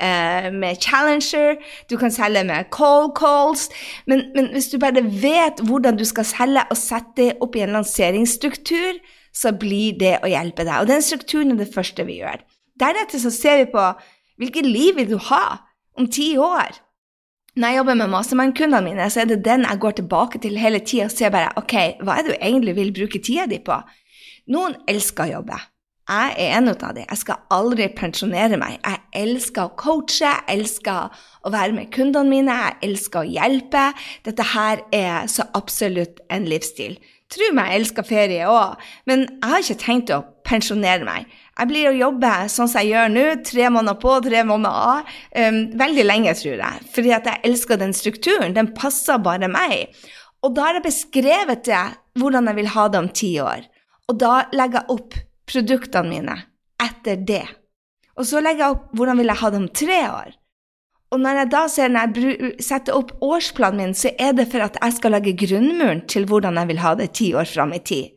eh, 0.00 0.48
med 0.54 0.80
Challenger, 0.80 1.58
du 1.92 1.98
kan 2.00 2.14
selge 2.14 2.40
med 2.48 2.70
call 2.72 3.10
calls. 3.18 3.66
Men, 4.08 4.24
men 4.32 4.48
hvis 4.54 4.70
du 4.72 4.78
bare 4.80 5.04
vet 5.04 5.60
hvordan 5.60 6.00
du 6.00 6.06
skal 6.08 6.24
selge 6.30 6.64
og 6.72 6.80
sette 6.80 7.12
det 7.20 7.28
opp 7.44 7.58
i 7.58 7.66
en 7.66 7.76
lanseringsstruktur, 7.76 9.02
så 9.36 9.52
blir 9.52 10.00
det 10.00 10.14
å 10.24 10.32
hjelpe 10.32 10.64
deg. 10.64 10.78
Og 10.80 10.88
den 10.88 11.04
strukturen 11.04 11.52
er 11.52 11.60
det 11.60 11.68
første 11.74 12.08
vi 12.08 12.22
gjør. 12.22 12.40
Deretter 12.80 13.20
så 13.20 13.34
ser 13.34 13.60
vi 13.60 13.68
på 13.76 13.84
hvilket 14.40 14.72
liv 14.72 14.96
vil 14.96 15.12
du 15.12 15.18
ha 15.28 15.44
om 16.00 16.08
ti 16.08 16.32
år. 16.40 16.80
Når 17.52 17.68
jeg 17.68 17.76
jobber 17.76 17.96
med 18.00 18.08
mastermind-kundene 18.08 18.80
mine, 18.86 19.06
så 19.12 19.20
er 19.20 19.26
det 19.28 19.42
den 19.44 19.66
jeg 19.68 19.80
går 19.80 19.98
tilbake 19.98 20.38
til 20.40 20.54
hele 20.56 20.78
tida 20.80 21.04
og 21.04 21.12
ser 21.12 21.32
bare 21.34 21.50
ok, 21.60 21.74
hva 22.00 22.14
er 22.16 22.24
det 22.24 22.32
du 22.32 22.38
egentlig 22.38 22.74
vil 22.78 22.92
bruke 22.96 23.20
tida 23.20 23.44
di 23.50 23.58
på? 23.60 23.76
Noen 24.48 24.78
elsker 24.88 25.26
å 25.26 25.34
jobbe. 25.34 25.58
Jeg 26.08 26.32
er 26.40 26.56
en 26.56 26.70
av 26.72 26.80
dem. 26.96 27.04
Jeg 27.04 27.20
skal 27.20 27.44
aldri 27.52 27.90
pensjonere 27.94 28.56
meg. 28.58 28.78
Jeg 28.80 29.02
elsker 29.20 29.68
å 29.68 29.74
coache, 29.76 30.24
jeg 30.24 30.48
elsker 30.56 31.20
å 31.44 31.52
være 31.52 31.76
med 31.76 31.92
kundene 31.92 32.32
mine, 32.32 32.56
jeg 32.56 32.88
elsker 32.88 33.20
å 33.20 33.30
hjelpe. 33.36 33.84
Dette 34.24 34.48
her 34.54 34.82
er 34.88 35.28
så 35.28 35.46
absolutt 35.52 36.24
en 36.32 36.48
livsstil. 36.48 36.96
Tro 37.32 37.48
meg, 37.56 37.70
jeg 37.70 37.80
elsker 37.80 38.04
ferie 38.04 38.48
òg, 38.50 38.80
men 39.08 39.24
jeg 39.24 39.48
har 39.48 39.64
ikke 39.64 39.80
tenkt 39.80 40.12
å 40.12 40.20
pensjonere 40.44 41.06
meg. 41.06 41.30
Jeg 41.52 41.68
blir 41.70 41.88
å 41.88 41.94
jobbe 41.96 42.32
sånn 42.52 42.68
som 42.68 42.82
jeg 42.82 42.92
gjør 42.92 43.12
nå, 43.12 43.24
tre 43.46 43.68
måneder 43.72 43.98
på, 44.02 44.16
tre 44.24 44.42
måneder 44.48 44.88
av, 44.92 45.14
um, 45.36 45.60
veldig 45.80 46.04
lenge, 46.08 46.34
tror 46.36 46.60
jeg. 46.60 46.86
Fordi 46.94 47.14
at 47.16 47.28
jeg 47.28 47.42
elsker 47.48 47.80
den 47.80 47.96
strukturen. 47.96 48.56
Den 48.56 48.72
passer 48.76 49.20
bare 49.22 49.48
meg. 49.52 49.92
Og 50.42 50.56
da 50.56 50.68
har 50.68 50.78
jeg 50.78 50.86
beskrevet 50.88 51.64
det, 51.68 51.82
hvordan 52.20 52.50
jeg 52.50 52.58
vil 52.60 52.72
ha 52.74 52.86
det 52.92 53.00
om 53.00 53.10
ti 53.22 53.32
år. 53.40 53.64
Og 54.10 54.18
da 54.20 54.34
legger 54.52 54.82
jeg 54.82 54.96
opp 54.96 55.18
produktene 55.48 56.10
mine 56.10 56.38
etter 56.82 57.20
det. 57.28 57.44
Og 58.18 58.26
så 58.28 58.42
legger 58.44 58.66
jeg 58.66 58.76
opp 58.76 58.96
hvordan 58.98 59.20
vil 59.20 59.32
jeg 59.32 59.40
ha 59.40 59.52
det 59.52 59.60
om 59.62 59.68
tre 59.82 60.00
år. 60.10 60.32
Og 61.12 61.20
når 61.20 61.42
jeg 61.42 61.50
da 61.52 61.62
ser 61.68 61.92
når 61.92 62.16
jeg 62.16 62.52
setter 62.64 62.96
opp 62.96 63.12
årsplanen 63.20 63.82
min, 63.82 63.94
så 63.96 64.14
er 64.16 64.32
det 64.36 64.48
for 64.52 64.64
at 64.64 64.78
jeg 64.80 64.96
skal 64.96 65.12
lage 65.12 65.36
grunnmuren 65.36 66.06
til 66.08 66.24
hvordan 66.28 66.56
jeg 66.56 66.70
vil 66.70 66.80
ha 66.80 66.94
det 66.96 67.10
ti 67.18 67.32
år 67.36 67.48
fram 67.50 67.74
i 67.76 67.82
tid. 67.84 68.14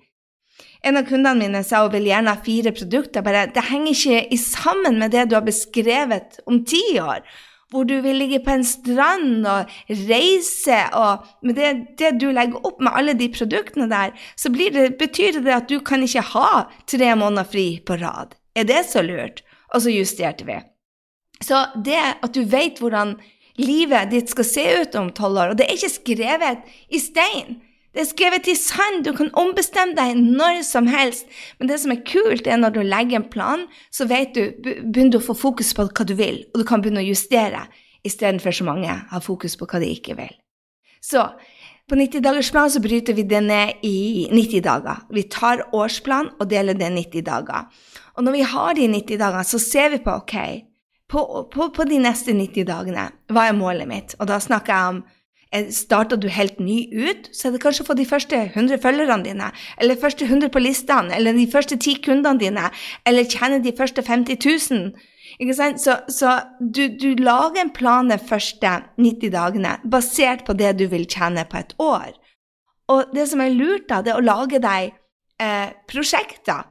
En 0.86 1.00
av 1.00 1.08
kundene 1.10 1.42
mine 1.42 1.64
sa 1.66 1.82
hun 1.84 1.92
vil 1.96 2.08
gjerne 2.08 2.32
ha 2.32 2.46
fire 2.46 2.72
produkter. 2.76 3.26
bare 3.26 3.48
Det 3.52 3.64
henger 3.72 3.92
ikke 3.92 4.38
sammen 4.38 5.00
med 5.00 5.12
det 5.12 5.26
du 5.30 5.36
har 5.36 5.44
beskrevet 5.44 6.40
om 6.46 6.64
ti 6.64 7.00
år. 7.02 7.26
Hvor 7.74 7.84
du 7.84 7.98
vil 8.02 8.16
ligge 8.22 8.40
på 8.46 8.54
en 8.54 8.64
strand 8.64 9.48
og 9.50 9.72
reise, 9.90 10.78
og 10.94 11.26
med 11.42 11.58
det, 11.58 11.72
det 11.98 12.12
du 12.22 12.30
legger 12.32 12.62
opp 12.62 12.80
med 12.80 12.94
alle 12.94 13.18
de 13.18 13.28
produktene 13.34 13.90
der, 13.90 14.14
så 14.38 14.50
det, 14.54 14.98
betyr 15.00 15.42
det 15.42 15.52
at 15.52 15.68
du 15.68 15.80
kan 15.82 16.06
ikke 16.06 16.22
ha 16.22 16.70
tre 16.88 17.16
måneder 17.16 17.50
fri 17.50 17.82
på 17.82 17.98
rad. 17.98 18.38
Er 18.56 18.64
det 18.64 18.86
så 18.86 19.02
lurt? 19.02 19.42
Og 19.74 19.82
så 19.82 19.90
justerte 19.90 20.46
vi. 20.46 20.62
Så 21.46 21.62
det 21.86 22.02
at 22.02 22.34
du 22.34 22.42
vet 22.50 22.82
hvordan 22.82 23.16
livet 23.62 24.12
ditt 24.12 24.32
skal 24.34 24.48
se 24.48 24.66
ut 24.82 24.98
om 25.00 25.14
tolv 25.16 25.40
år, 25.42 25.54
og 25.54 25.60
det 25.60 25.68
er 25.68 25.78
ikke 25.78 25.94
skrevet 25.94 26.76
i 26.90 27.02
stein. 27.02 27.60
Det 27.96 28.04
er 28.04 28.10
skrevet 28.10 28.48
i 28.52 28.58
sand, 28.60 29.06
du 29.06 29.14
kan 29.16 29.30
ombestemme 29.40 29.96
deg 29.96 30.18
når 30.20 30.66
som 30.68 30.88
helst. 30.92 31.30
Men 31.60 31.70
det 31.70 31.78
som 31.80 31.94
er 31.94 32.02
kult, 32.04 32.44
er 32.44 32.60
når 32.60 32.74
du 32.76 32.82
legger 32.84 33.22
en 33.22 33.30
plan, 33.32 33.64
så 33.88 34.08
vet 34.10 34.36
du, 34.36 34.50
begynner 34.60 35.14
du 35.14 35.22
å 35.22 35.28
få 35.30 35.38
fokus 35.46 35.72
på 35.78 35.86
hva 35.88 36.08
du 36.08 36.12
vil, 36.20 36.42
og 36.52 36.60
du 36.60 36.66
kan 36.68 36.84
begynne 36.84 37.06
å 37.06 37.08
justere, 37.08 37.64
istedenfor 38.06 38.54
så 38.54 38.68
mange 38.68 38.92
har 38.92 39.24
fokus 39.24 39.56
på 39.56 39.70
hva 39.70 39.80
de 39.82 39.94
ikke 39.96 40.18
vil. 40.20 40.34
Så 41.00 41.24
på 41.88 41.96
90-dagersplan 41.96 42.74
så 42.74 42.82
bryter 42.84 43.16
vi 43.16 43.24
det 43.30 43.42
ned 43.46 43.86
i 43.88 44.28
90 44.34 44.66
dager. 44.66 45.06
Vi 45.14 45.24
tar 45.32 45.64
årsplan 45.72 46.34
og 46.36 46.50
deler 46.52 46.76
det 46.76 46.92
90 46.92 47.26
dager. 47.30 47.70
Og 48.18 48.28
når 48.28 48.36
vi 48.36 48.48
har 48.52 48.76
de 48.76 48.88
90 48.92 49.22
dagene, 49.22 49.48
så 49.48 49.62
ser 49.62 49.94
vi 49.94 50.04
på 50.04 50.20
ok, 50.20 50.36
på, 51.12 51.50
på, 51.54 51.70
på, 51.70 51.86
de 51.86 52.00
neste 52.02 52.34
90 52.34 52.66
dagene, 52.70 53.10
hva 53.32 53.50
er 53.50 53.58
målet 53.58 53.90
mitt? 53.90 54.16
Og 54.20 54.30
da 54.30 54.40
snakker 54.42 54.74
jeg 54.74 54.94
om 54.94 55.02
eh, 55.54 55.68
Starter 55.74 56.18
du 56.18 56.28
helt 56.34 56.60
ny 56.60 56.86
ut, 56.92 57.30
så 57.32 57.48
er 57.48 57.56
det 57.56 57.62
kanskje 57.64 57.86
å 57.86 57.90
få 57.92 57.98
de 58.00 58.08
første 58.10 58.40
100 58.48 58.82
følgerne 58.84 59.28
dine, 59.28 59.52
eller 59.78 60.02
første 60.02 60.26
100 60.26 60.50
på 60.54 60.64
listene, 60.64 61.14
eller 61.16 61.38
de 61.38 61.46
første 61.52 61.78
10 61.78 62.02
kundene 62.06 62.42
dine, 62.42 62.70
eller 63.06 63.30
tjene 63.30 63.62
de 63.64 63.76
første 63.78 64.02
50 64.06 64.42
000. 64.42 64.92
Ikke 65.42 65.56
sant? 65.58 65.82
Så, 65.84 65.98
så 66.10 66.40
du, 66.60 66.88
du, 66.98 67.12
lager 67.20 67.62
en 67.62 67.74
plan 67.76 68.10
de 68.10 68.18
første 68.22 68.76
90 68.98 69.34
dagene 69.34 69.78
basert 69.92 70.46
på 70.48 70.56
det 70.58 70.78
du 70.80 70.88
vil 70.92 71.06
tjene 71.12 71.46
på 71.50 71.60
et 71.60 71.76
år. 71.82 72.14
Og 72.94 73.12
det 73.14 73.26
som 73.30 73.42
er 73.42 73.54
lurt, 73.54 73.90
da, 73.90 74.02
det 74.06 74.14
er 74.14 74.22
å 74.22 74.26
lage 74.26 74.62
deg 74.62 74.94
eh, 75.42 75.70
prosjekter 75.90 76.66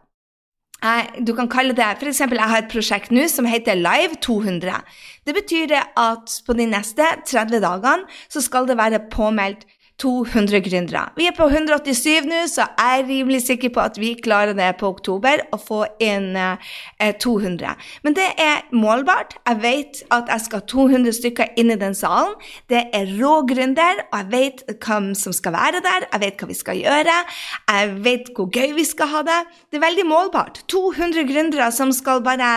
du 1.25 1.33
kan 1.37 1.49
kalle 1.49 1.73
det 1.77 1.87
F.eks. 1.97 2.21
jeg 2.21 2.51
har 2.51 2.59
et 2.61 2.73
prosjekt 2.73 3.13
nå 3.15 3.25
som 3.31 3.47
heter 3.49 3.79
Live 3.79 4.19
200. 4.21 4.83
Det 5.25 5.35
betyr 5.37 5.73
at 5.81 6.41
på 6.47 6.57
de 6.59 6.67
neste 6.69 7.07
30 7.25 7.63
dagene 7.65 8.05
så 8.29 8.43
skal 8.45 8.69
det 8.69 8.77
være 8.77 9.07
påmeldt 9.13 9.65
200 10.03 10.59
gründere. 10.61 11.05
Vi 11.15 11.29
er 11.29 11.35
på 11.37 11.47
187 11.47 12.27
nå, 12.27 12.41
så 12.51 12.65
jeg 12.67 13.01
er 13.01 13.07
rimelig 13.07 13.45
sikker 13.47 13.71
på 13.75 13.83
at 13.85 13.99
vi 14.01 14.11
klarer 14.19 14.57
det 14.59 14.73
på 14.81 14.89
oktober, 14.91 15.45
å 15.55 15.59
få 15.61 15.85
inn 16.03 16.35
eh, 16.35 17.15
200. 17.23 17.77
Men 18.03 18.17
det 18.19 18.27
er 18.43 18.65
målbart. 18.75 19.37
Jeg 19.47 19.61
vet 19.63 20.03
at 20.15 20.33
jeg 20.33 20.45
skal 20.49 20.65
ha 20.65 20.69
200 20.75 21.17
stykker 21.21 21.55
inn 21.61 21.71
i 21.71 21.79
den 21.79 21.95
salen. 21.95 22.35
Det 22.71 22.83
er 22.97 23.15
rå 23.21 23.37
gründer, 23.47 24.03
og 24.11 24.19
jeg 24.19 24.31
vet 24.35 24.65
hvem 24.83 25.13
som 25.19 25.37
skal 25.37 25.55
være 25.55 25.85
der, 25.87 26.09
jeg 26.11 26.25
vet 26.27 26.43
hva 26.43 26.51
vi 26.51 26.59
skal 26.59 26.83
gjøre, 26.83 27.17
jeg 27.71 27.97
vet 28.11 28.35
hvor 28.35 28.51
gøy 28.51 28.75
vi 28.75 28.89
skal 28.89 29.13
ha 29.15 29.25
det. 29.31 29.41
Det 29.71 29.79
er 29.79 29.87
veldig 29.87 30.09
målbart. 30.11 30.65
200 30.75 31.29
gründere 31.31 31.71
som 31.75 31.95
skal 31.95 32.25
bare 32.27 32.55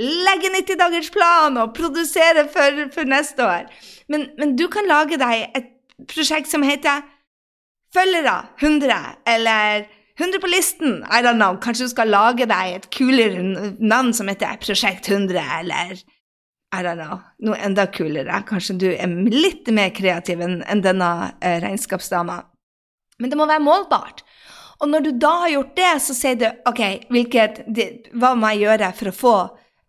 legge 0.00 0.50
90 0.58 0.80
dagers 0.80 1.14
plan 1.14 1.58
og 1.60 1.74
produsere 1.78 2.48
for, 2.50 2.86
for 2.94 3.06
neste 3.06 3.46
år. 3.46 3.68
Men, 4.10 4.32
men 4.40 4.56
du 4.58 4.66
kan 4.72 4.90
lage 4.90 5.20
deg 5.20 5.52
et 5.54 5.76
prosjekt 6.08 6.50
som 6.50 6.62
heter 6.66 7.02
Følgere 7.90 8.36
100, 8.60 8.96
eller 9.26 9.88
100 10.20 10.38
på 10.40 10.46
listen. 10.46 11.00
I 11.10 11.22
don't 11.24 11.40
know. 11.40 11.56
Kanskje 11.58 11.88
du 11.88 11.90
skal 11.90 12.12
lage 12.12 12.46
deg 12.46 12.76
et 12.76 12.86
kulere 12.94 13.42
navn 13.82 14.12
som 14.14 14.30
heter 14.30 14.60
Prosjekt 14.62 15.08
100, 15.10 15.40
eller 15.58 15.98
I 16.70 16.84
don't 16.86 17.00
know. 17.00 17.18
Noe 17.42 17.58
enda 17.58 17.88
kulere. 17.90 18.42
Kanskje 18.46 18.76
du 18.78 18.86
er 18.92 19.10
litt 19.34 19.66
mer 19.74 19.90
kreativ 19.96 20.44
enn 20.46 20.84
denne 20.84 21.10
eh, 21.40 21.58
regnskapsdama. 21.64 22.38
Men 23.18 23.32
det 23.32 23.38
må 23.40 23.48
være 23.50 23.64
målbart. 23.64 24.22
Og 24.80 24.88
når 24.88 25.04
du 25.04 25.10
da 25.20 25.32
har 25.42 25.54
gjort 25.56 25.74
det, 25.76 25.94
så 26.04 26.16
sier 26.16 26.38
du 26.40 26.46
OK, 26.70 26.82
hvilket, 27.12 27.64
hva 28.14 28.36
må 28.38 28.54
jeg 28.54 28.68
gjøre 28.68 28.92
for 28.96 29.10
å 29.10 29.16
få 29.16 29.34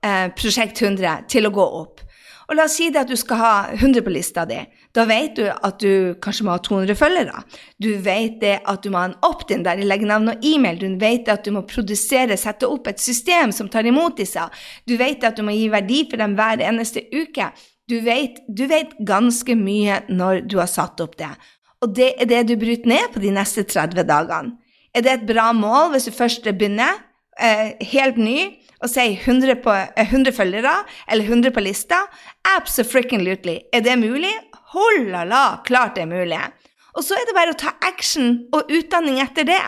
eh, 0.04 0.26
Prosjekt 0.36 0.82
100 0.82 1.30
til 1.32 1.48
å 1.48 1.54
gå 1.54 1.68
opp? 1.84 2.02
Og 2.52 2.58
la 2.60 2.66
oss 2.68 2.74
si 2.76 2.90
det 2.92 3.00
at 3.00 3.08
du 3.08 3.16
skal 3.16 3.40
ha 3.40 3.52
100 3.72 4.04
på 4.04 4.12
lista 4.12 4.44
di. 4.44 4.58
Da 4.92 5.06
vet 5.08 5.38
du 5.40 5.46
at 5.48 5.78
du 5.80 6.18
kanskje 6.20 6.44
må 6.44 6.52
ha 6.52 6.60
200 6.60 6.98
følgere. 7.00 7.44
Du 7.80 7.94
vet 8.04 8.42
det 8.42 8.58
at 8.68 8.84
du 8.84 8.90
må 8.92 9.00
ha 9.00 9.08
en 9.08 9.16
opt-in 9.24 9.64
der 9.64 9.80
de 9.80 9.88
legger 9.88 10.10
navn 10.10 10.34
og 10.34 10.44
e-mail. 10.44 10.82
Du 10.82 11.00
vet 11.00 11.32
at 11.32 11.48
du 11.48 11.54
må 11.56 11.64
produsere, 11.64 12.36
sette 12.36 12.68
opp 12.68 12.90
et 12.92 13.00
system 13.00 13.54
som 13.56 13.72
tar 13.72 13.88
imot 13.88 14.20
disse. 14.20 14.44
Du 14.84 14.98
vet 15.00 15.24
at 15.24 15.40
du 15.40 15.46
må 15.48 15.56
gi 15.56 15.70
verdi 15.72 16.02
for 16.12 16.20
dem 16.20 16.36
hver 16.36 16.60
eneste 16.68 17.06
uke. 17.16 17.54
Du 17.88 18.02
vet, 18.04 18.44
du 18.52 18.66
vet 18.68 18.92
ganske 19.00 19.56
mye 19.56 20.02
når 20.12 20.44
du 20.52 20.58
har 20.60 20.68
satt 20.68 21.00
opp 21.00 21.16
det. 21.24 21.32
Og 21.82 21.96
det 21.96 22.12
er 22.20 22.28
det 22.28 22.42
du 22.52 22.58
bryter 22.60 22.92
ned 22.92 23.14
på 23.14 23.24
de 23.24 23.32
neste 23.32 23.64
30 23.64 24.04
dagene. 24.12 24.58
Er 24.92 25.06
det 25.06 25.14
et 25.14 25.30
bra 25.30 25.54
mål 25.56 25.94
hvis 25.94 26.10
du 26.10 26.12
først 26.12 26.44
begynner, 26.52 27.00
eh, 27.40 27.80
helt 27.94 28.20
ny, 28.20 28.52
og 28.82 28.90
sier 28.90 29.14
100, 29.14 29.62
på, 29.64 29.74
100 30.02 30.32
eh, 30.32 30.36
følgere 30.36 30.74
eller 31.08 31.26
100 31.30 31.54
på 31.54 31.64
lista? 31.64 32.02
Absolutely. 32.58 33.60
Er 33.74 33.82
det 33.86 34.00
mulig? 34.00 34.34
Hold 34.74 35.10
la 35.12 35.24
la, 35.28 35.46
klart 35.66 35.96
det 35.96 36.06
er 36.06 36.12
mulig. 36.12 36.40
Og 36.96 37.04
så 37.04 37.16
er 37.16 37.28
det 37.28 37.36
bare 37.36 37.54
å 37.54 37.60
ta 37.60 37.74
action 37.88 38.46
og 38.56 38.72
utdanning 38.72 39.20
etter 39.24 39.48
det. 39.48 39.62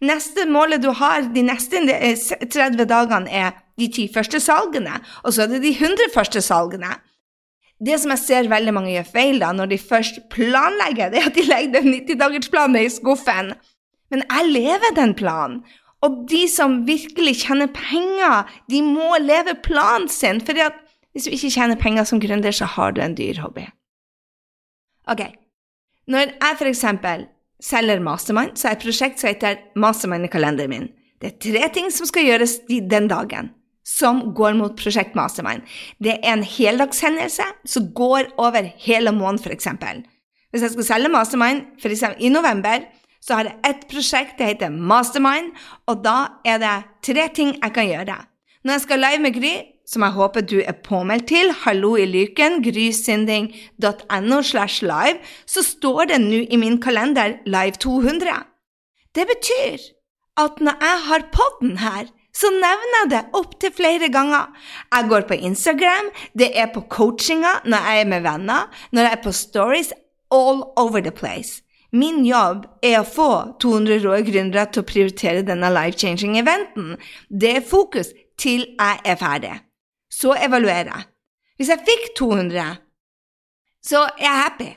Neste 0.00 0.46
målet 0.48 0.82
du 0.82 0.90
har 0.96 1.26
de 1.34 1.42
neste 1.44 1.82
30 1.82 2.86
dagene, 2.88 3.28
er 3.28 3.52
de 3.80 3.88
ti 3.92 4.06
første 4.12 4.40
salgene, 4.40 5.00
og 5.24 5.34
så 5.34 5.44
er 5.44 5.54
det 5.54 5.62
de 5.64 5.74
100 5.74 6.12
første 6.14 6.42
salgene. 6.44 6.94
Det 7.80 7.96
som 8.00 8.12
jeg 8.12 8.22
ser 8.22 8.48
veldig 8.52 8.74
mange 8.76 8.92
gjør 8.92 9.08
feil 9.08 9.38
da, 9.40 9.52
når 9.56 9.72
de 9.72 9.80
først 9.80 10.22
planlegger, 10.32 11.12
det 11.12 11.20
er 11.20 11.28
at 11.30 11.36
de 11.36 11.46
legger 11.48 11.78
den 11.78 11.94
90-dagersplanen 11.94 12.80
i 12.82 12.90
skuffen. 12.92 13.54
Men 14.12 14.24
jeg 14.26 14.50
lever 14.52 14.96
den 14.96 15.14
planen, 15.16 15.62
og 16.04 16.24
de 16.28 16.46
som 16.48 16.80
virkelig 16.88 17.42
tjener 17.42 17.72
penger, 17.72 18.48
de 18.72 18.80
må 18.84 19.18
leve 19.20 19.56
planen 19.64 20.08
sin. 20.12 20.40
For 20.44 20.56
hvis 21.12 21.26
du 21.26 21.34
ikke 21.34 21.50
tjener 21.50 21.78
penger 21.80 22.06
som 22.06 22.20
gründer, 22.22 22.54
så 22.54 22.68
har 22.70 22.94
du 22.94 23.00
en 23.02 23.16
dyr 23.18 23.40
hobby. 23.42 23.66
Ok, 25.10 25.22
Når 26.10 26.32
jeg 26.32 26.56
f.eks. 26.58 26.84
selger 27.60 28.00
Mastermind, 28.02 28.56
så 28.56 28.68
er 28.68 28.76
et 28.76 28.84
prosjekt 28.84 29.20
som 29.20 29.30
heter 29.30 29.58
Mastermind 29.76 30.26
i 30.26 30.30
kalenderen 30.32 30.70
min. 30.70 30.88
Det 31.20 31.28
er 31.28 31.40
tre 31.44 31.68
ting 31.74 31.90
som 31.92 32.08
skal 32.08 32.24
gjøres 32.24 32.60
den 32.68 33.08
dagen, 33.10 33.50
som 33.84 34.22
går 34.34 34.56
mot 34.56 34.76
Prosjekt 34.78 35.14
Mastermind. 35.14 35.66
Det 36.00 36.16
er 36.16 36.32
en 36.32 36.46
heldagshendelse 36.46 37.44
som 37.68 37.90
går 37.94 38.32
over 38.38 38.70
hele 38.86 39.12
måneden, 39.12 39.42
f.eks. 39.44 39.68
Hvis 40.50 40.64
jeg 40.64 40.72
skal 40.74 40.88
selge 40.88 41.12
Mastermind 41.12 41.66
for 41.82 41.92
eksempel, 41.92 42.24
i 42.24 42.32
november, 42.32 42.86
så 43.20 43.36
har 43.36 43.50
jeg 43.50 43.60
ett 43.68 43.84
prosjekt, 43.90 44.38
det 44.38 44.54
heter 44.54 44.72
Mastermind, 44.72 45.52
og 45.86 46.00
da 46.04 46.40
er 46.48 46.62
det 46.62 46.76
tre 47.04 47.28
ting 47.36 47.52
jeg 47.58 47.74
kan 47.76 47.86
gjøre. 47.90 48.16
Når 48.64 48.78
jeg 48.78 48.86
skal 48.86 49.04
live 49.04 49.22
med 49.24 49.36
Gry, 49.36 49.54
som 49.90 50.04
jeg 50.06 50.14
håper 50.14 50.44
du 50.46 50.60
er 50.62 50.76
påmeldt 50.86 51.26
til, 51.32 51.50
hallo 51.64 51.96
i 51.98 52.06
lyken, 52.06 52.60
grysynding.no 52.62 54.42
slash 54.46 54.84
live, 54.86 55.18
så 55.46 55.64
står 55.66 56.12
det 56.12 56.20
nå 56.22 56.44
i 56.46 56.60
min 56.60 56.78
kalender 56.82 57.40
Live 57.46 57.80
200. 57.82 58.44
Det 59.14 59.26
betyr 59.26 59.90
at 60.38 60.60
når 60.62 60.76
jeg 60.78 60.98
har 61.08 61.26
podden 61.34 61.78
her, 61.82 62.06
så 62.30 62.46
nevner 62.54 63.00
jeg 63.00 63.10
det 63.10 63.22
opptil 63.34 63.72
flere 63.74 64.08
ganger. 64.12 64.52
Jeg 64.94 65.08
går 65.10 65.26
på 65.26 65.34
Instagram, 65.34 66.12
det 66.38 66.52
er 66.54 66.70
på 66.74 66.84
coachinga 66.86 67.56
når 67.66 67.88
jeg 67.90 68.04
er 68.04 68.12
med 68.12 68.22
venner, 68.22 68.70
når 68.92 69.08
jeg 69.08 69.18
er 69.18 69.24
på 69.24 69.32
stories, 69.34 69.92
all 70.30 70.62
over 70.78 71.00
the 71.00 71.10
place. 71.10 71.62
Min 71.92 72.22
jobb 72.22 72.68
er 72.86 73.00
å 73.00 73.08
få 73.08 73.58
200 73.58 74.04
rå 74.04 74.20
gründere 74.28 74.68
til 74.70 74.84
å 74.84 74.86
prioritere 74.86 75.42
denne 75.42 75.72
life-changing 75.74 76.38
eventen. 76.38 76.94
Det 77.26 77.56
er 77.56 77.66
fokus 77.66 78.12
til 78.38 78.62
jeg 78.78 79.02
er 79.02 79.18
ferdig. 79.18 79.56
Så 80.20 80.34
evaluerer 80.36 80.90
jeg. 80.90 81.06
Hvis 81.60 81.70
jeg 81.72 81.84
fikk 81.86 82.10
200, 82.18 82.76
så 83.84 84.04
er 84.18 84.26
jeg 84.26 84.42
happy. 84.42 84.68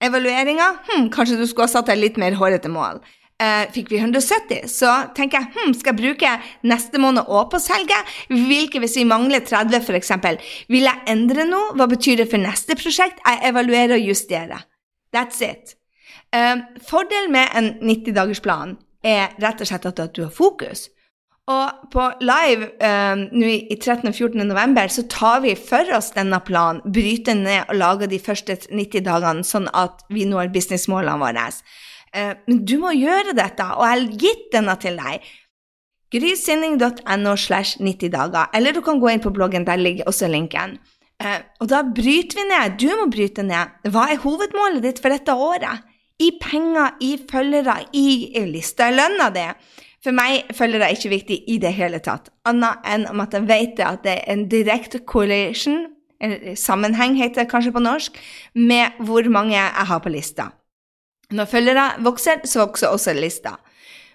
Evalueringa 0.00 0.68
hm, 0.88 1.08
kanskje 1.12 1.38
du 1.40 1.46
skulle 1.48 1.68
ha 1.68 1.72
satt 1.72 1.88
deg 1.90 2.00
litt 2.00 2.20
mer 2.20 2.36
hårete 2.36 2.70
mål. 2.72 3.00
Eh, 3.40 3.66
fikk 3.72 3.88
vi 3.92 4.00
170, 4.00 4.66
så 4.68 4.90
tenker 5.16 5.40
jeg 5.40 5.52
hm, 5.54 5.74
skal 5.76 5.94
jeg 5.94 6.00
bruke 6.00 6.32
neste 6.68 7.00
måned 7.00 7.28
òg 7.28 7.48
på 7.52 7.56
å 7.56 7.64
selge? 7.64 7.96
Hvilke 8.28 8.82
hvis 8.82 8.98
vi 9.00 9.06
mangler 9.08 9.44
30, 9.44 9.80
f.eks.? 9.80 10.12
Vil 10.72 10.88
jeg 10.88 11.04
endre 11.08 11.46
noe? 11.48 11.72
Hva 11.76 11.88
betyr 11.88 12.20
det 12.20 12.28
for 12.32 12.42
neste 12.42 12.76
prosjekt? 12.80 13.20
Jeg 13.24 13.40
evaluerer 13.48 13.96
og 13.96 14.08
justerer. 14.12 14.66
That's 15.16 15.40
it. 15.44 15.76
Eh, 16.36 16.56
fordelen 16.88 17.32
med 17.32 17.56
en 17.56 17.74
90-dagersplan 17.80 18.76
er 19.04 19.36
rett 19.40 19.64
og 19.64 19.68
slett 19.68 19.88
at 19.88 20.02
du 20.16 20.26
har 20.26 20.34
fokus. 20.34 20.90
Og 21.50 21.86
på 21.90 22.04
live 22.22 22.68
um, 22.78 23.24
nå 23.34 23.48
i 23.50 23.76
13. 23.76 24.04
og 24.06 24.14
14. 24.14 24.42
november 24.46 24.90
så 24.92 25.02
tar 25.10 25.40
vi 25.44 25.56
for 25.58 25.88
oss 25.96 26.12
denne 26.14 26.38
planen, 26.46 26.82
bryter 26.84 27.38
ned 27.38 27.64
og 27.72 27.78
lager 27.80 28.10
de 28.10 28.20
første 28.22 28.54
90 28.68 29.06
dagene, 29.08 29.46
sånn 29.46 29.66
at 29.74 30.04
vi 30.12 30.28
når 30.30 30.52
businessmålene 30.54 31.18
våre. 31.22 31.48
Uh, 32.14 32.34
men 32.46 32.62
du 32.68 32.76
må 32.82 32.94
gjøre 32.94 33.34
dette, 33.38 33.66
og 33.74 33.82
jeg 33.86 33.96
har 33.96 34.22
gitt 34.24 34.46
denne 34.54 34.78
til 34.82 35.00
deg. 35.00 35.26
Grysinning.no 36.14 37.34
slash 37.38 37.82
90 37.82 38.14
dager, 38.14 38.50
eller 38.54 38.74
du 38.74 38.82
kan 38.86 39.02
gå 39.02 39.10
inn 39.10 39.22
på 39.22 39.34
bloggen, 39.34 39.66
der 39.66 39.80
ligger 39.80 40.10
også 40.10 40.30
linken. 40.30 40.78
Uh, 41.20 41.40
og 41.60 41.72
da 41.72 41.82
bryter 41.86 42.38
vi 42.38 42.48
ned, 42.52 42.78
du 42.78 42.90
må 43.00 43.10
bryte 43.10 43.42
ned. 43.46 43.80
Hva 43.90 44.10
er 44.12 44.22
hovedmålet 44.22 44.86
ditt 44.86 45.02
for 45.02 45.14
dette 45.14 45.34
året? 45.34 45.86
i 46.20 46.30
penger, 46.40 46.96
i 47.00 47.14
følgere, 47.30 47.76
i 47.96 48.44
lista, 48.50 48.90
i 48.90 48.96
lønna 48.96 49.30
di. 49.34 49.46
For 50.04 50.16
meg 50.16 50.48
følger 50.56 50.80
det 50.80 50.94
ikke 50.94 51.12
viktig 51.12 51.38
i 51.52 51.58
det 51.60 51.74
hele 51.76 52.00
tatt, 52.00 52.30
annet 52.48 52.86
enn 52.88 53.04
om 53.10 53.20
at 53.20 53.34
jeg 53.36 53.48
vet 53.50 53.82
at 53.84 54.04
det 54.06 54.14
er 54.16 54.32
en 54.32 54.46
direkte 54.48 55.02
correlation, 55.04 55.90
en 56.20 56.56
sammenheng 56.56 57.18
heter 57.18 57.42
det 57.42 57.50
kanskje 57.50 57.72
på 57.74 57.82
norsk, 57.84 58.16
med 58.54 58.96
hvor 59.04 59.28
mange 59.32 59.56
jeg 59.56 59.88
har 59.90 60.00
på 60.00 60.12
lista. 60.12 60.50
Når 61.30 61.48
følgere 61.48 61.84
vokser, 62.04 62.40
så 62.44 62.64
vokser 62.64 62.92
også 62.92 63.14
lista. 63.14 63.58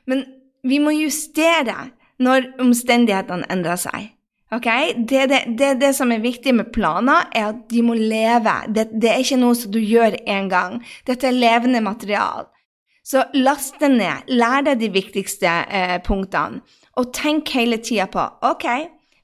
Men 0.10 0.26
vi 0.66 0.82
må 0.82 0.94
justere 0.98 1.92
når 2.22 2.50
omstendighetene 2.62 3.48
endrer 3.54 3.80
seg. 3.80 4.12
Okay? 4.54 4.94
Det, 4.98 5.26
det, 5.30 5.42
det, 5.60 5.72
det, 5.82 5.92
som 5.98 6.12
er 6.12 6.24
viktig 6.24 6.54
med 6.56 6.72
planer, 6.74 7.30
er 7.36 7.52
at 7.54 7.64
de 7.72 7.82
må 7.86 7.96
leve. 7.98 8.54
Det, 8.74 8.90
er 9.10 9.22
ikke 9.22 9.40
noe 9.42 9.58
som 9.58 9.74
du 9.74 9.80
gjør 9.82 10.18
én 10.26 10.50
gang. 10.52 10.82
Dette 11.08 11.30
er 11.30 11.36
levende 11.36 11.82
material. 11.84 12.50
Så 13.06 13.24
last 13.38 13.78
det 13.80 13.92
ned. 13.94 14.32
Lær 14.34 14.66
deg 14.66 14.82
de 14.82 14.90
viktigste 14.94 15.52
eh, 15.70 15.98
punktene. 16.06 16.64
Og 16.98 17.12
tenk 17.14 17.52
hele 17.54 17.78
tida 17.84 18.08
på 18.10 18.24
ok, 18.48 18.66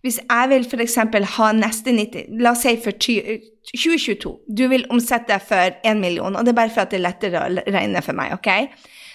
hvis 0.04 0.20
jeg 0.20 0.50
vil 0.52 0.66
f.eks. 0.68 0.98
ha 1.38 1.52
neste 1.56 1.94
90 1.96 2.42
La 2.42 2.52
oss 2.52 2.66
si 2.66 2.76
for 2.84 2.98
2022. 3.00 4.34
Du 4.50 4.66
vil 4.68 4.86
omsette 4.92 5.38
for 5.46 5.78
1 5.88 6.02
million, 6.02 6.36
og 6.36 6.46
det 6.46 6.52
er 6.52 6.60
bare 6.62 6.74
for 6.74 6.84
at 6.84 6.92
det 6.92 7.00
er 7.00 7.06
lettere 7.06 7.44
å 7.46 7.66
regne 7.72 8.04
for 8.04 8.18
meg. 8.18 8.36
ok? 8.36 8.50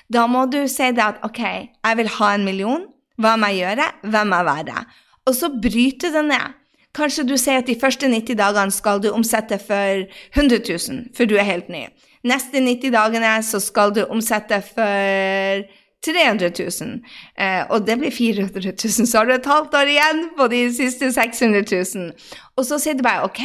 Da 0.08 0.24
må 0.30 0.46
du 0.50 0.62
si 0.70 0.88
det 0.94 1.04
at 1.04 1.24
ok, 1.26 1.42
jeg 1.42 1.98
vil 2.00 2.14
ha 2.18 2.34
en 2.34 2.46
million. 2.46 2.86
Hva 3.20 3.34
må 3.40 3.52
jeg 3.52 3.66
gjøre? 3.66 3.90
Hvem 4.06 4.32
må 4.32 4.40
jeg 4.40 4.50
være? 4.54 4.86
og 5.26 5.34
så 5.34 5.50
bryte 5.50 6.12
det 6.14 6.24
ned. 6.28 6.54
Kanskje 6.96 7.26
du 7.28 7.34
sier 7.36 7.60
at 7.60 7.68
de 7.68 7.76
første 7.76 8.08
90 8.08 8.38
dagene 8.38 8.72
skal 8.72 9.02
du 9.04 9.10
omsette 9.12 9.58
for 9.60 10.06
100 10.32 10.62
000, 10.64 11.02
for 11.16 11.28
du 11.28 11.36
er 11.36 11.48
helt 11.48 11.68
ny. 11.72 11.84
Neste 12.26 12.62
90 12.62 12.94
dagene 12.94 13.32
så 13.46 13.60
skal 13.62 13.94
du 13.94 14.04
omsette 14.10 14.60
for 14.66 15.66
300 16.06 16.52
000, 16.54 17.00
eh, 17.38 17.62
og 17.72 17.86
det 17.86 17.96
blir 17.98 18.14
400 18.14 18.72
000. 18.72 19.08
Så 19.08 19.18
har 19.18 19.26
du 19.26 19.34
et 19.34 19.48
halvt 19.50 19.74
år 19.74 19.90
igjen 19.90 20.22
på 20.36 20.46
de 20.52 20.62
siste 20.74 21.10
600 21.14 21.64
000. 21.66 22.12
Og 22.56 22.66
så 22.68 22.78
sier 22.82 22.98
du 22.98 23.02
bare 23.06 23.26
OK, 23.26 23.42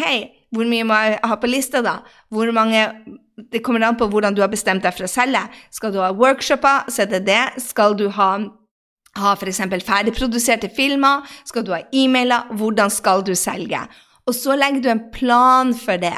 hvor 0.53 0.67
mye 0.69 0.85
må 0.85 0.97
jeg 0.99 1.19
ha 1.31 1.37
på 1.39 1.49
lista, 1.49 1.81
da? 1.85 2.01
Hvor 2.29 2.51
mange 2.55 2.83
det 3.51 3.63
kommer 3.65 3.83
an 3.87 3.97
på 3.97 4.07
hvordan 4.11 4.35
du 4.35 4.41
har 4.43 4.51
bestemt 4.51 4.83
deg 4.85 4.93
for 4.95 5.07
å 5.07 5.11
selge. 5.11 5.41
Skal 5.73 5.93
du 5.93 6.01
ha 6.03 6.11
workshoper, 6.13 6.89
så 6.91 7.05
er 7.05 7.13
det 7.15 7.23
det. 7.29 7.43
Skal 7.63 7.95
du 7.97 8.07
ha, 8.13 8.29
ha 9.17 9.33
f.eks. 9.33 9.63
ferdigproduserte 9.87 10.69
filmer? 10.75 11.25
Skal 11.47 11.65
du 11.65 11.73
ha 11.73 11.81
e-mailer? 11.95 12.51
Hvordan 12.59 12.93
skal 12.93 13.25
du 13.25 13.33
selge? 13.39 13.81
Og 14.27 14.37
så 14.37 14.57
legger 14.59 14.83
du 14.83 14.91
en 14.91 15.05
plan 15.13 15.73
for 15.77 16.01
det. 16.01 16.17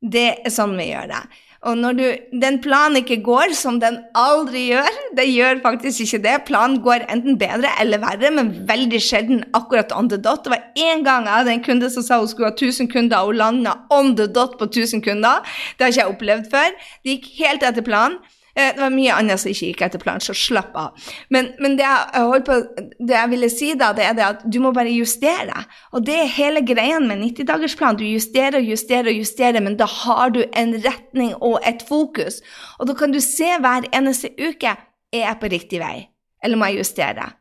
Det 0.00 0.28
er 0.44 0.52
sånn 0.52 0.76
vi 0.78 0.90
gjør 0.90 1.10
det. 1.12 1.22
Og 1.64 1.78
når 1.80 1.96
du, 1.96 2.04
den 2.42 2.58
planen 2.64 3.00
ikke 3.00 3.22
går, 3.24 3.54
som 3.56 3.78
den 3.80 3.96
aldri 4.18 4.66
gjør 4.68 4.98
Det 5.16 5.24
gjør 5.30 5.62
faktisk 5.64 6.04
ikke 6.04 6.20
det. 6.26 6.34
Planen 6.48 6.80
går 6.84 7.06
enten 7.12 7.38
bedre 7.40 7.70
eller 7.80 8.02
verre, 8.02 8.32
men 8.34 8.52
veldig 8.68 9.00
sjelden 9.00 9.44
akkurat 9.56 9.94
on 9.96 10.10
the 10.12 10.18
dot. 10.20 10.44
Det 10.44 10.52
var 10.52 10.66
én 10.76 11.04
gang 11.06 11.24
jeg 11.28 11.38
hadde 11.38 11.56
en 11.56 11.64
kunde 11.64 11.90
som 11.90 12.04
sa 12.04 12.20
hun 12.20 12.28
skulle 12.28 12.52
ha 12.52 12.56
1000 12.56 12.90
kunder, 12.92 13.18
og 13.22 13.32
hun 13.32 13.40
landa 13.40 13.78
on 13.90 14.14
the 14.16 14.28
dot 14.28 14.58
på 14.60 14.68
1000 14.68 15.04
kunder. 15.06 15.40
Det 15.78 15.86
har 15.86 15.94
ikke 15.94 16.02
jeg 16.02 16.14
opplevd 16.14 16.50
før. 16.52 16.72
Det 17.02 17.16
gikk 17.16 17.30
helt 17.40 17.68
etter 17.70 17.86
planen. 17.86 18.20
Eh, 18.54 18.70
det 18.74 18.80
var 18.80 18.92
mye 18.94 19.14
annet 19.18 19.40
som 19.42 19.50
ikke 19.50 19.70
gikk 19.72 19.82
etter 19.86 20.02
planen, 20.02 20.22
så 20.22 20.34
slapp 20.38 20.76
av. 20.78 21.10
Men, 21.34 21.50
men 21.62 21.74
det, 21.78 21.86
jeg 21.86 22.44
på, 22.46 22.58
det, 23.00 23.14
jeg 23.16 23.30
ville 23.32 23.50
si 23.50 23.72
da, 23.78 23.90
det 23.96 24.06
er 24.06 24.16
det 24.18 24.26
at 24.26 24.44
du 24.46 24.60
må 24.62 24.70
bare 24.76 24.94
justere. 24.94 25.64
Og 25.92 26.06
det 26.06 26.16
er 26.20 26.34
hele 26.36 26.62
greia 26.66 27.00
med 27.02 27.22
90-dagersplan. 27.24 27.98
Du 27.98 28.06
justerer 28.06 28.60
og 28.60 28.72
justerer 28.74 29.10
og 29.10 29.22
justerer, 29.24 29.64
men 29.64 29.78
da 29.80 29.88
har 29.90 30.34
du 30.36 30.44
en 30.46 30.76
retning 30.86 31.34
og 31.40 31.58
et 31.66 31.82
fokus. 31.88 32.40
Og 32.78 32.90
da 32.90 32.98
kan 32.98 33.14
du 33.14 33.20
se 33.24 33.50
hver 33.58 33.88
eneste 33.90 34.30
uke 34.38 34.76
er 35.14 35.26
jeg 35.28 35.40
på 35.40 35.50
riktig 35.50 35.80
vei, 35.82 35.96
eller 36.42 36.58
må 36.58 36.70
jeg 36.70 36.84
justere? 36.84 37.32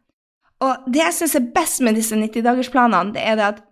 Og 0.64 0.86
det 0.94 1.02
jeg 1.02 1.16
syns 1.18 1.36
er 1.38 1.50
best 1.56 1.82
med 1.84 1.98
disse 1.98 2.18
90-dagersplanene, 2.18 3.14
det 3.16 3.24
er 3.26 3.38
det 3.40 3.48
at 3.52 3.64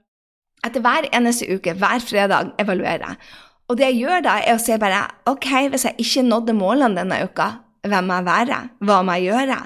etter 0.65 0.83
hver 0.83 1.07
eneste 1.15 1.47
uke, 1.49 1.73
hver 1.73 2.03
fredag, 2.05 2.51
evaluerer 2.61 3.05
jeg. 3.07 3.31
Og 3.71 3.77
det 3.79 3.87
jeg 3.87 4.01
gjør 4.03 4.25
da, 4.25 4.33
er 4.43 4.57
å 4.57 4.59
si 4.59 4.75
bare 4.79 5.05
ok, 5.31 5.47
hvis 5.71 5.85
jeg 5.87 6.03
ikke 6.03 6.25
nådde 6.27 6.55
målene 6.57 6.99
denne 6.99 7.21
uka, 7.23 7.47
hvem 7.87 8.09
må 8.09 8.17
jeg 8.19 8.27
være? 8.27 8.57
Hva 8.83 8.97
må 9.07 9.15
jeg 9.15 9.31
gjøre 9.31 9.59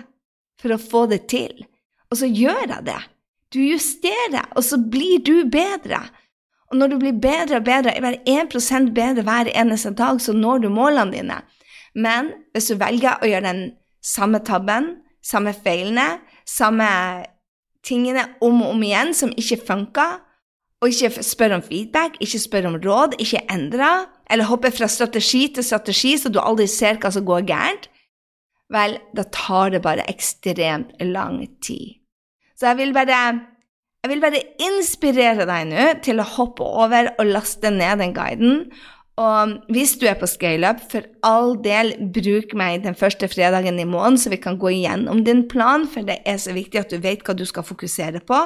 for 0.62 0.76
å 0.76 0.82
få 0.82 1.02
det 1.10 1.24
til? 1.32 1.66
Og 2.14 2.20
så 2.20 2.30
gjør 2.30 2.62
jeg 2.68 2.86
det. 2.86 3.00
Du 3.56 3.60
justerer, 3.64 4.46
og 4.54 4.66
så 4.68 4.78
blir 4.78 5.24
du 5.26 5.50
bedre. 5.50 6.04
Og 6.70 6.78
når 6.78 6.94
du 6.94 6.98
blir 7.02 7.18
bedre 7.22 7.60
og 7.60 7.66
bedre, 7.66 7.96
hver 8.04 8.20
1 8.30 8.94
bedre 8.94 9.26
hver 9.26 9.50
eneste 9.54 9.94
dag, 9.98 10.22
så 10.22 10.34
når 10.34 10.66
du 10.66 10.70
målene 10.70 11.14
dine. 11.14 11.40
Men 11.96 12.34
hvis 12.54 12.70
du 12.70 12.78
velger 12.78 13.18
å 13.22 13.30
gjøre 13.30 13.50
den 13.50 13.64
samme 14.06 14.42
tabben, 14.46 14.98
samme 15.26 15.54
feilene, 15.54 16.20
samme 16.46 16.88
tingene 17.86 18.28
om 18.44 18.62
og 18.62 18.76
om 18.76 18.84
igjen 18.86 19.14
som 19.18 19.34
ikke 19.34 19.64
funker, 19.66 20.20
og 20.86 20.94
ikke 20.94 21.26
spør 21.26 21.58
om 21.58 21.66
feedback, 21.66 22.20
ikke 22.22 22.42
spør 22.44 22.70
om 22.70 22.78
råd, 22.84 23.18
ikke 23.22 23.42
endre, 23.52 23.92
eller 24.30 24.50
hoppe 24.50 24.70
fra 24.74 24.90
strategi 24.90 25.48
til 25.56 25.66
strategi 25.66 26.16
så 26.22 26.30
du 26.30 26.40
aldri 26.42 26.68
ser 26.70 27.00
hva 27.02 27.12
som 27.14 27.26
går 27.26 27.48
gærent, 27.50 27.90
vel, 28.74 28.98
da 29.18 29.26
tar 29.34 29.74
det 29.74 29.84
bare 29.86 30.06
ekstremt 30.10 30.96
lang 31.02 31.44
tid. 31.66 31.98
Så 32.58 32.72
jeg 32.72 32.80
vil 32.80 32.94
bare, 32.96 33.22
jeg 34.04 34.12
vil 34.12 34.24
bare 34.24 34.42
inspirere 34.64 35.46
deg 35.50 35.70
nå 35.70 35.88
til 36.06 36.22
å 36.22 36.28
hoppe 36.36 36.66
over 36.66 37.14
og 37.16 37.30
laste 37.30 37.74
ned 37.74 38.02
den 38.02 38.16
guiden. 38.16 38.62
Og 39.22 39.54
hvis 39.72 39.94
du 40.02 40.08
er 40.10 40.18
på 40.20 40.28
scaleup, 40.28 40.82
for 40.92 41.06
all 41.24 41.54
del, 41.64 41.94
bruk 42.16 42.56
meg 42.58 42.84
den 42.84 42.98
første 43.00 43.30
fredagen 43.32 43.80
i 43.80 43.88
måneden, 43.88 44.20
så 44.20 44.34
vi 44.34 44.42
kan 44.44 44.58
gå 44.60 44.74
igjennom 44.74 45.22
din 45.28 45.46
plan, 45.52 45.86
for 45.88 46.04
det 46.08 46.20
er 46.28 46.42
så 46.42 46.56
viktig 46.56 46.82
at 46.82 46.92
du 46.92 47.00
vet 47.04 47.24
hva 47.24 47.38
du 47.38 47.46
skal 47.48 47.64
fokusere 47.64 48.22
på. 48.28 48.42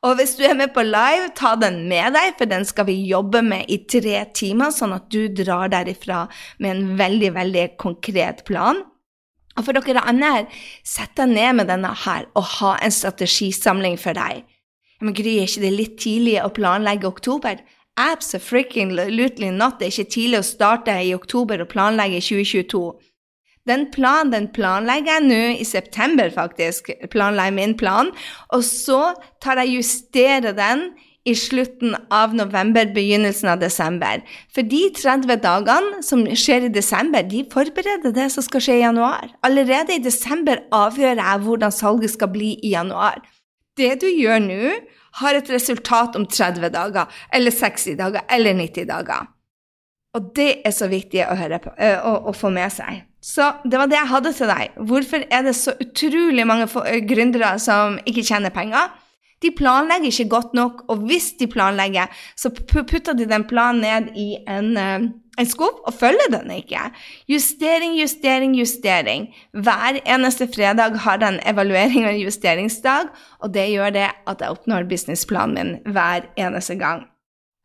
Og 0.00 0.14
hvis 0.16 0.32
du 0.38 0.44
er 0.48 0.56
med 0.56 0.72
på 0.72 0.80
live, 0.86 1.28
ta 1.36 1.52
den 1.60 1.82
med 1.90 2.14
deg, 2.16 2.32
for 2.38 2.48
den 2.48 2.64
skal 2.64 2.86
vi 2.88 2.96
jobbe 3.04 3.42
med 3.44 3.68
i 3.68 3.82
tre 3.84 4.22
timer, 4.36 4.72
sånn 4.72 4.94
at 4.96 5.10
du 5.12 5.26
drar 5.28 5.68
derifra 5.72 6.22
med 6.58 6.70
en 6.72 6.94
veldig, 7.00 7.34
veldig 7.36 7.66
konkret 7.80 8.40
plan. 8.48 8.80
Og 9.58 9.66
for 9.66 9.76
dere 9.76 10.06
andre, 10.08 10.46
sett 10.86 11.12
deg 11.20 11.34
ned 11.34 11.58
med 11.58 11.68
denne 11.68 11.90
her 12.06 12.30
og 12.32 12.48
ha 12.56 12.78
en 12.80 12.94
strategisamling 12.94 13.98
for 14.00 14.16
deg. 14.16 14.46
Men 15.04 15.16
Gry, 15.16 15.36
er 15.40 15.48
ikke 15.48 15.66
det 15.66 15.74
litt 15.74 16.00
tidlig 16.00 16.38
å 16.40 16.52
planlegge 16.56 17.08
oktober? 17.08 17.60
Absolutely 18.00 19.50
not. 19.52 19.76
Det 19.80 19.88
er 19.90 19.92
ikke 19.92 20.14
tidlig 20.16 20.40
å 20.40 20.48
starte 20.48 20.96
i 21.04 21.12
oktober 21.16 21.60
og 21.60 21.72
planlegge 21.72 22.20
i 22.20 22.24
2022. 22.24 22.84
Den 23.70 23.86
planen 23.94 24.34
den 24.34 24.48
planlegger 24.54 25.16
jeg 25.16 25.28
nå 25.28 25.42
i 25.62 25.68
september, 25.68 26.32
faktisk. 26.34 26.90
Planlegger 27.12 27.56
min 27.56 27.76
plan. 27.78 28.10
Og 28.50 28.66
så 28.66 29.12
tar 29.42 29.62
jeg 29.62 29.78
justerer 29.78 30.56
den 30.56 30.90
i 31.28 31.34
slutten 31.36 31.94
av 32.14 32.32
november, 32.34 32.88
begynnelsen 32.94 33.50
av 33.52 33.60
desember. 33.60 34.22
For 34.54 34.64
de 34.66 34.86
30 34.96 35.42
dagene 35.44 36.00
som 36.04 36.24
skjer 36.24 36.68
i 36.68 36.72
desember, 36.72 37.26
de 37.28 37.42
forbereder 37.52 38.14
det 38.16 38.30
som 38.32 38.44
skal 38.46 38.64
skje 38.64 38.78
i 38.78 38.84
januar. 38.84 39.28
Allerede 39.46 39.98
i 39.98 40.04
desember 40.04 40.62
avgjør 40.74 41.20
jeg 41.20 41.44
hvordan 41.44 41.76
salget 41.76 42.14
skal 42.14 42.32
bli 42.32 42.54
i 42.64 42.72
januar. 42.72 43.20
Det 43.76 43.98
du 44.02 44.08
gjør 44.08 44.40
nå, 44.46 44.72
har 45.20 45.36
et 45.36 45.50
resultat 45.50 46.16
om 46.16 46.24
30 46.26 46.70
dager, 46.72 47.22
eller 47.34 47.52
60 47.52 47.98
dager, 47.98 48.24
eller 48.30 48.56
90 48.56 48.88
dager. 48.88 49.28
Og 50.14 50.32
det 50.36 50.50
er 50.66 50.74
så 50.74 50.88
viktig 50.90 51.24
å, 51.26 51.36
på, 51.62 51.72
å, 51.74 52.14
å 52.30 52.34
få 52.34 52.50
med 52.54 52.72
seg. 52.74 53.04
Så 53.20 53.52
det 53.68 53.76
var 53.76 53.90
det 53.90 53.98
jeg 53.98 54.08
hadde 54.08 54.32
til 54.32 54.48
deg. 54.48 54.76
Hvorfor 54.88 55.24
er 55.28 55.44
det 55.44 55.54
så 55.58 55.74
utrolig 55.76 56.46
mange 56.48 56.66
gründere 57.08 57.52
som 57.60 57.98
ikke 58.08 58.24
tjener 58.24 58.52
penger? 58.54 58.88
De 59.40 59.48
planlegger 59.56 60.10
ikke 60.10 60.28
godt 60.28 60.54
nok, 60.56 60.82
og 60.92 61.06
hvis 61.08 61.30
de 61.40 61.46
planlegger, 61.48 62.10
så 62.36 62.50
putter 62.52 63.16
de 63.16 63.24
den 63.28 63.46
planen 63.48 63.80
ned 63.80 64.10
i 64.20 64.34
en, 64.48 64.74
en 64.76 65.48
skuff 65.48 65.80
og 65.88 65.94
følger 65.96 66.28
den 66.34 66.50
ikke. 66.58 66.82
Justering, 67.28 67.96
justering, 68.00 68.56
justering. 68.58 69.30
Hver 69.56 70.00
eneste 70.04 70.48
fredag 70.54 70.98
har 71.06 71.20
jeg 71.20 71.34
en 71.34 71.54
evaluering 71.54 72.04
og 72.04 72.12
en 72.12 72.20
justeringsdag, 72.26 73.08
og 73.40 73.54
det 73.54 73.70
gjør 73.72 73.96
det 73.96 74.10
at 74.10 74.44
jeg 74.44 74.56
oppnår 74.56 74.88
businessplanen 74.92 75.56
min 75.56 75.94
hver 75.94 76.28
eneste 76.36 76.76
gang. 76.76 77.06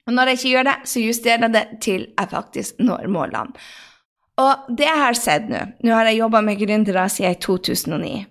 Og 0.08 0.14
når 0.14 0.32
jeg 0.32 0.40
ikke 0.40 0.54
gjør 0.54 0.70
det, 0.70 0.78
så 0.86 1.04
justerer 1.04 1.48
jeg 1.48 1.54
det 1.58 1.66
til 1.82 2.08
jeg 2.08 2.32
faktisk 2.32 2.80
når 2.80 3.12
målene. 3.12 3.68
Og 4.42 4.72
det 4.78 4.88
jeg 4.88 5.00
har 5.00 5.18
sett 5.18 5.46
nå 5.52 5.62
Nå 5.86 5.94
har 5.96 6.10
jeg 6.10 6.20
jobba 6.20 6.42
med 6.44 6.60
gründere 6.60 7.08
siden 7.12 7.38
2009. 7.44 8.26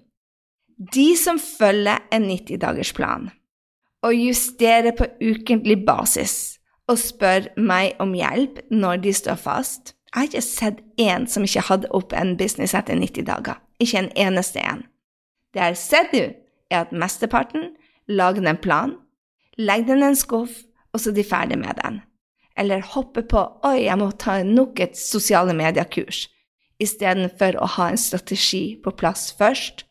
De 0.94 1.08
som 1.16 1.38
følger 1.38 2.02
en 2.12 2.26
90-dagersplan 2.28 3.30
og 4.04 4.12
justerer 4.18 4.92
på 4.98 5.06
ukentlig 5.22 5.78
basis 5.86 6.58
og 6.90 6.98
spør 7.00 7.46
meg 7.56 7.94
om 8.02 8.12
hjelp 8.16 8.58
når 8.74 9.00
de 9.06 9.12
står 9.16 9.38
fast 9.40 9.94
Jeg 9.94 10.18
har 10.18 10.28
ikke 10.28 10.42
sett 10.46 10.82
én 11.00 11.24
som 11.30 11.46
ikke 11.46 11.64
hadde 11.70 11.90
opp 11.96 12.12
en 12.14 12.36
business 12.38 12.74
etter 12.74 12.94
90 12.94 13.24
dager. 13.26 13.56
Ikke 13.82 13.98
en 13.98 14.12
eneste 14.14 14.60
en. 14.62 14.84
Det 15.50 15.58
jeg 15.58 15.72
har 15.72 15.80
sett 15.80 16.12
nå, 16.14 16.28
er 16.70 16.84
at 16.84 16.92
mesteparten 16.94 17.72
lager 18.06 18.46
en 18.46 18.60
plan, 18.62 18.92
legger 19.58 19.94
den 19.94 20.04
i 20.04 20.12
en 20.12 20.18
skuff, 20.18 20.60
og 20.92 21.02
så 21.02 21.10
er 21.10 21.16
de 21.18 21.26
ferdig 21.26 21.58
med 21.58 21.74
den 21.82 21.98
eller 22.56 22.84
hoppe 22.94 23.22
på 23.22 23.40
'oi, 23.62 23.86
jeg 23.86 23.98
må 23.98 24.10
ta 24.12 24.42
nok 24.42 24.80
et 24.80 24.96
sosiale 24.98 25.54
medier-kurs', 25.56 26.28
istedenfor 26.82 27.58
å 27.58 27.66
ha 27.76 27.88
en 27.90 28.00
strategi 28.00 28.76
på 28.82 28.94
plass 28.98 29.32
først, 29.38 29.84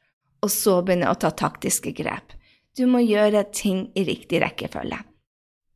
og 0.44 0.52
så 0.52 0.82
begynne 0.82 1.12
å 1.12 1.20
ta 1.20 1.32
taktiske 1.32 1.94
grep. 1.96 2.36
Du 2.76 2.86
må 2.90 3.04
gjøre 3.04 3.46
ting 3.54 3.92
i 3.96 4.04
riktig 4.04 4.42
rekkefølge. 4.42 5.00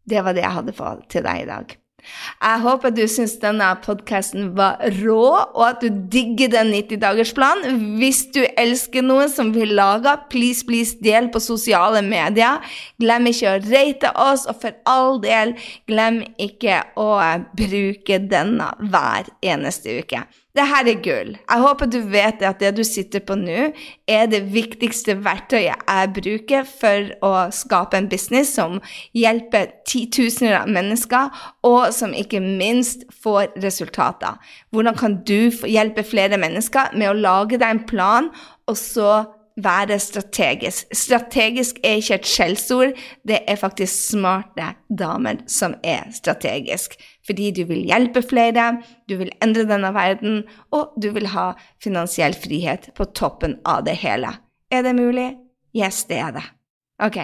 Det 0.08 0.24
var 0.24 0.34
det 0.34 0.44
jeg 0.44 0.56
hadde 0.56 0.74
for 0.76 1.04
til 1.12 1.24
deg 1.24 1.44
i 1.44 1.50
dag. 1.50 1.76
Jeg 2.38 2.62
håper 2.64 2.94
du 2.94 3.04
syns 3.10 3.36
denne 3.42 3.68
podkasten 3.84 4.52
var 4.58 4.82
rå, 5.00 5.24
og 5.56 5.64
at 5.68 5.84
du 5.84 6.02
digger 6.14 6.52
den 6.54 6.72
90-dagersplanen. 6.76 7.80
Hvis 8.00 8.26
du 8.36 8.42
elsker 8.58 9.06
noen 9.06 9.32
som 9.32 9.54
vi 9.56 9.68
lager, 9.70 10.24
please, 10.32 10.66
please 10.68 10.98
del 11.04 11.32
på 11.34 11.42
sosiale 11.44 12.04
medier. 12.06 12.64
Glem 13.02 13.32
ikke 13.32 13.56
å 13.56 13.62
rate 13.68 14.14
oss, 14.28 14.48
og 14.50 14.62
for 14.64 14.78
all 14.90 15.22
del, 15.24 15.56
glem 15.90 16.24
ikke 16.42 16.84
å 17.00 17.12
bruke 17.58 18.22
denne 18.30 18.74
hver 18.92 19.32
eneste 19.46 20.00
uke. 20.02 20.26
Det 20.58 20.66
her 20.66 20.88
er 20.90 21.02
gull. 21.06 21.36
Jeg 21.38 21.62
håper 21.62 21.90
du 21.92 22.00
vet 22.10 22.42
at 22.42 22.58
det 22.64 22.72
du 22.80 22.82
sitter 22.88 23.22
på 23.22 23.36
nå, 23.38 23.68
er 24.10 24.30
det 24.32 24.40
viktigste 24.50 25.14
verktøyet 25.22 25.84
jeg 25.86 26.14
bruker 26.16 26.66
for 26.66 27.12
å 27.28 27.32
skape 27.54 28.00
en 28.00 28.08
business 28.10 28.56
som 28.58 28.80
hjelper 29.14 29.70
titusener 29.86 30.64
av 30.64 30.72
mennesker, 30.74 31.30
og 31.68 31.94
som 31.94 32.16
ikke 32.18 32.42
minst 32.42 33.06
får 33.22 33.54
resultater. 33.62 34.40
Hvordan 34.74 34.98
kan 34.98 35.20
du 35.30 35.52
hjelpe 35.70 36.06
flere 36.08 36.42
mennesker 36.42 36.98
med 36.98 37.12
å 37.12 37.20
lage 37.20 37.62
deg 37.62 37.76
en 37.76 37.86
plan, 37.86 38.32
og 38.66 38.80
så 38.82 39.12
være 39.58 40.00
strategisk. 40.00 40.88
Strategisk 40.94 41.80
er 41.84 42.00
ikke 42.02 42.20
et 42.20 42.30
skjellsord, 42.30 42.94
det 43.28 43.40
er 43.48 43.60
faktisk 43.60 44.12
smarte 44.12 44.74
damer 44.90 45.42
som 45.50 45.76
er 45.84 46.12
strategisk. 46.14 46.98
Fordi 47.26 47.50
du 47.52 47.64
vil 47.70 47.88
hjelpe 47.90 48.22
flere, 48.22 48.70
du 49.10 49.18
vil 49.18 49.34
endre 49.44 49.66
denne 49.70 49.92
verden, 49.96 50.44
og 50.72 50.94
du 51.02 51.10
vil 51.16 51.28
ha 51.34 51.52
finansiell 51.84 52.38
frihet 52.38 52.92
på 52.96 53.10
toppen 53.18 53.58
av 53.66 53.84
det 53.88 53.98
hele. 54.04 54.36
Er 54.72 54.86
det 54.86 54.96
mulig? 54.96 55.34
Yes, 55.76 56.06
det 56.10 56.22
er 56.22 56.32
det. 56.38 56.46
Ok. 57.04 57.20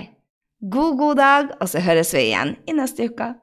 God, 0.71 0.97
god 0.97 1.15
dag, 1.15 1.55
og 1.61 1.69
så 1.69 1.81
høres 1.83 2.13
vi 2.15 2.29
igjen 2.29 2.55
i 2.67 2.75
neste 2.75 3.09
uke. 3.11 3.33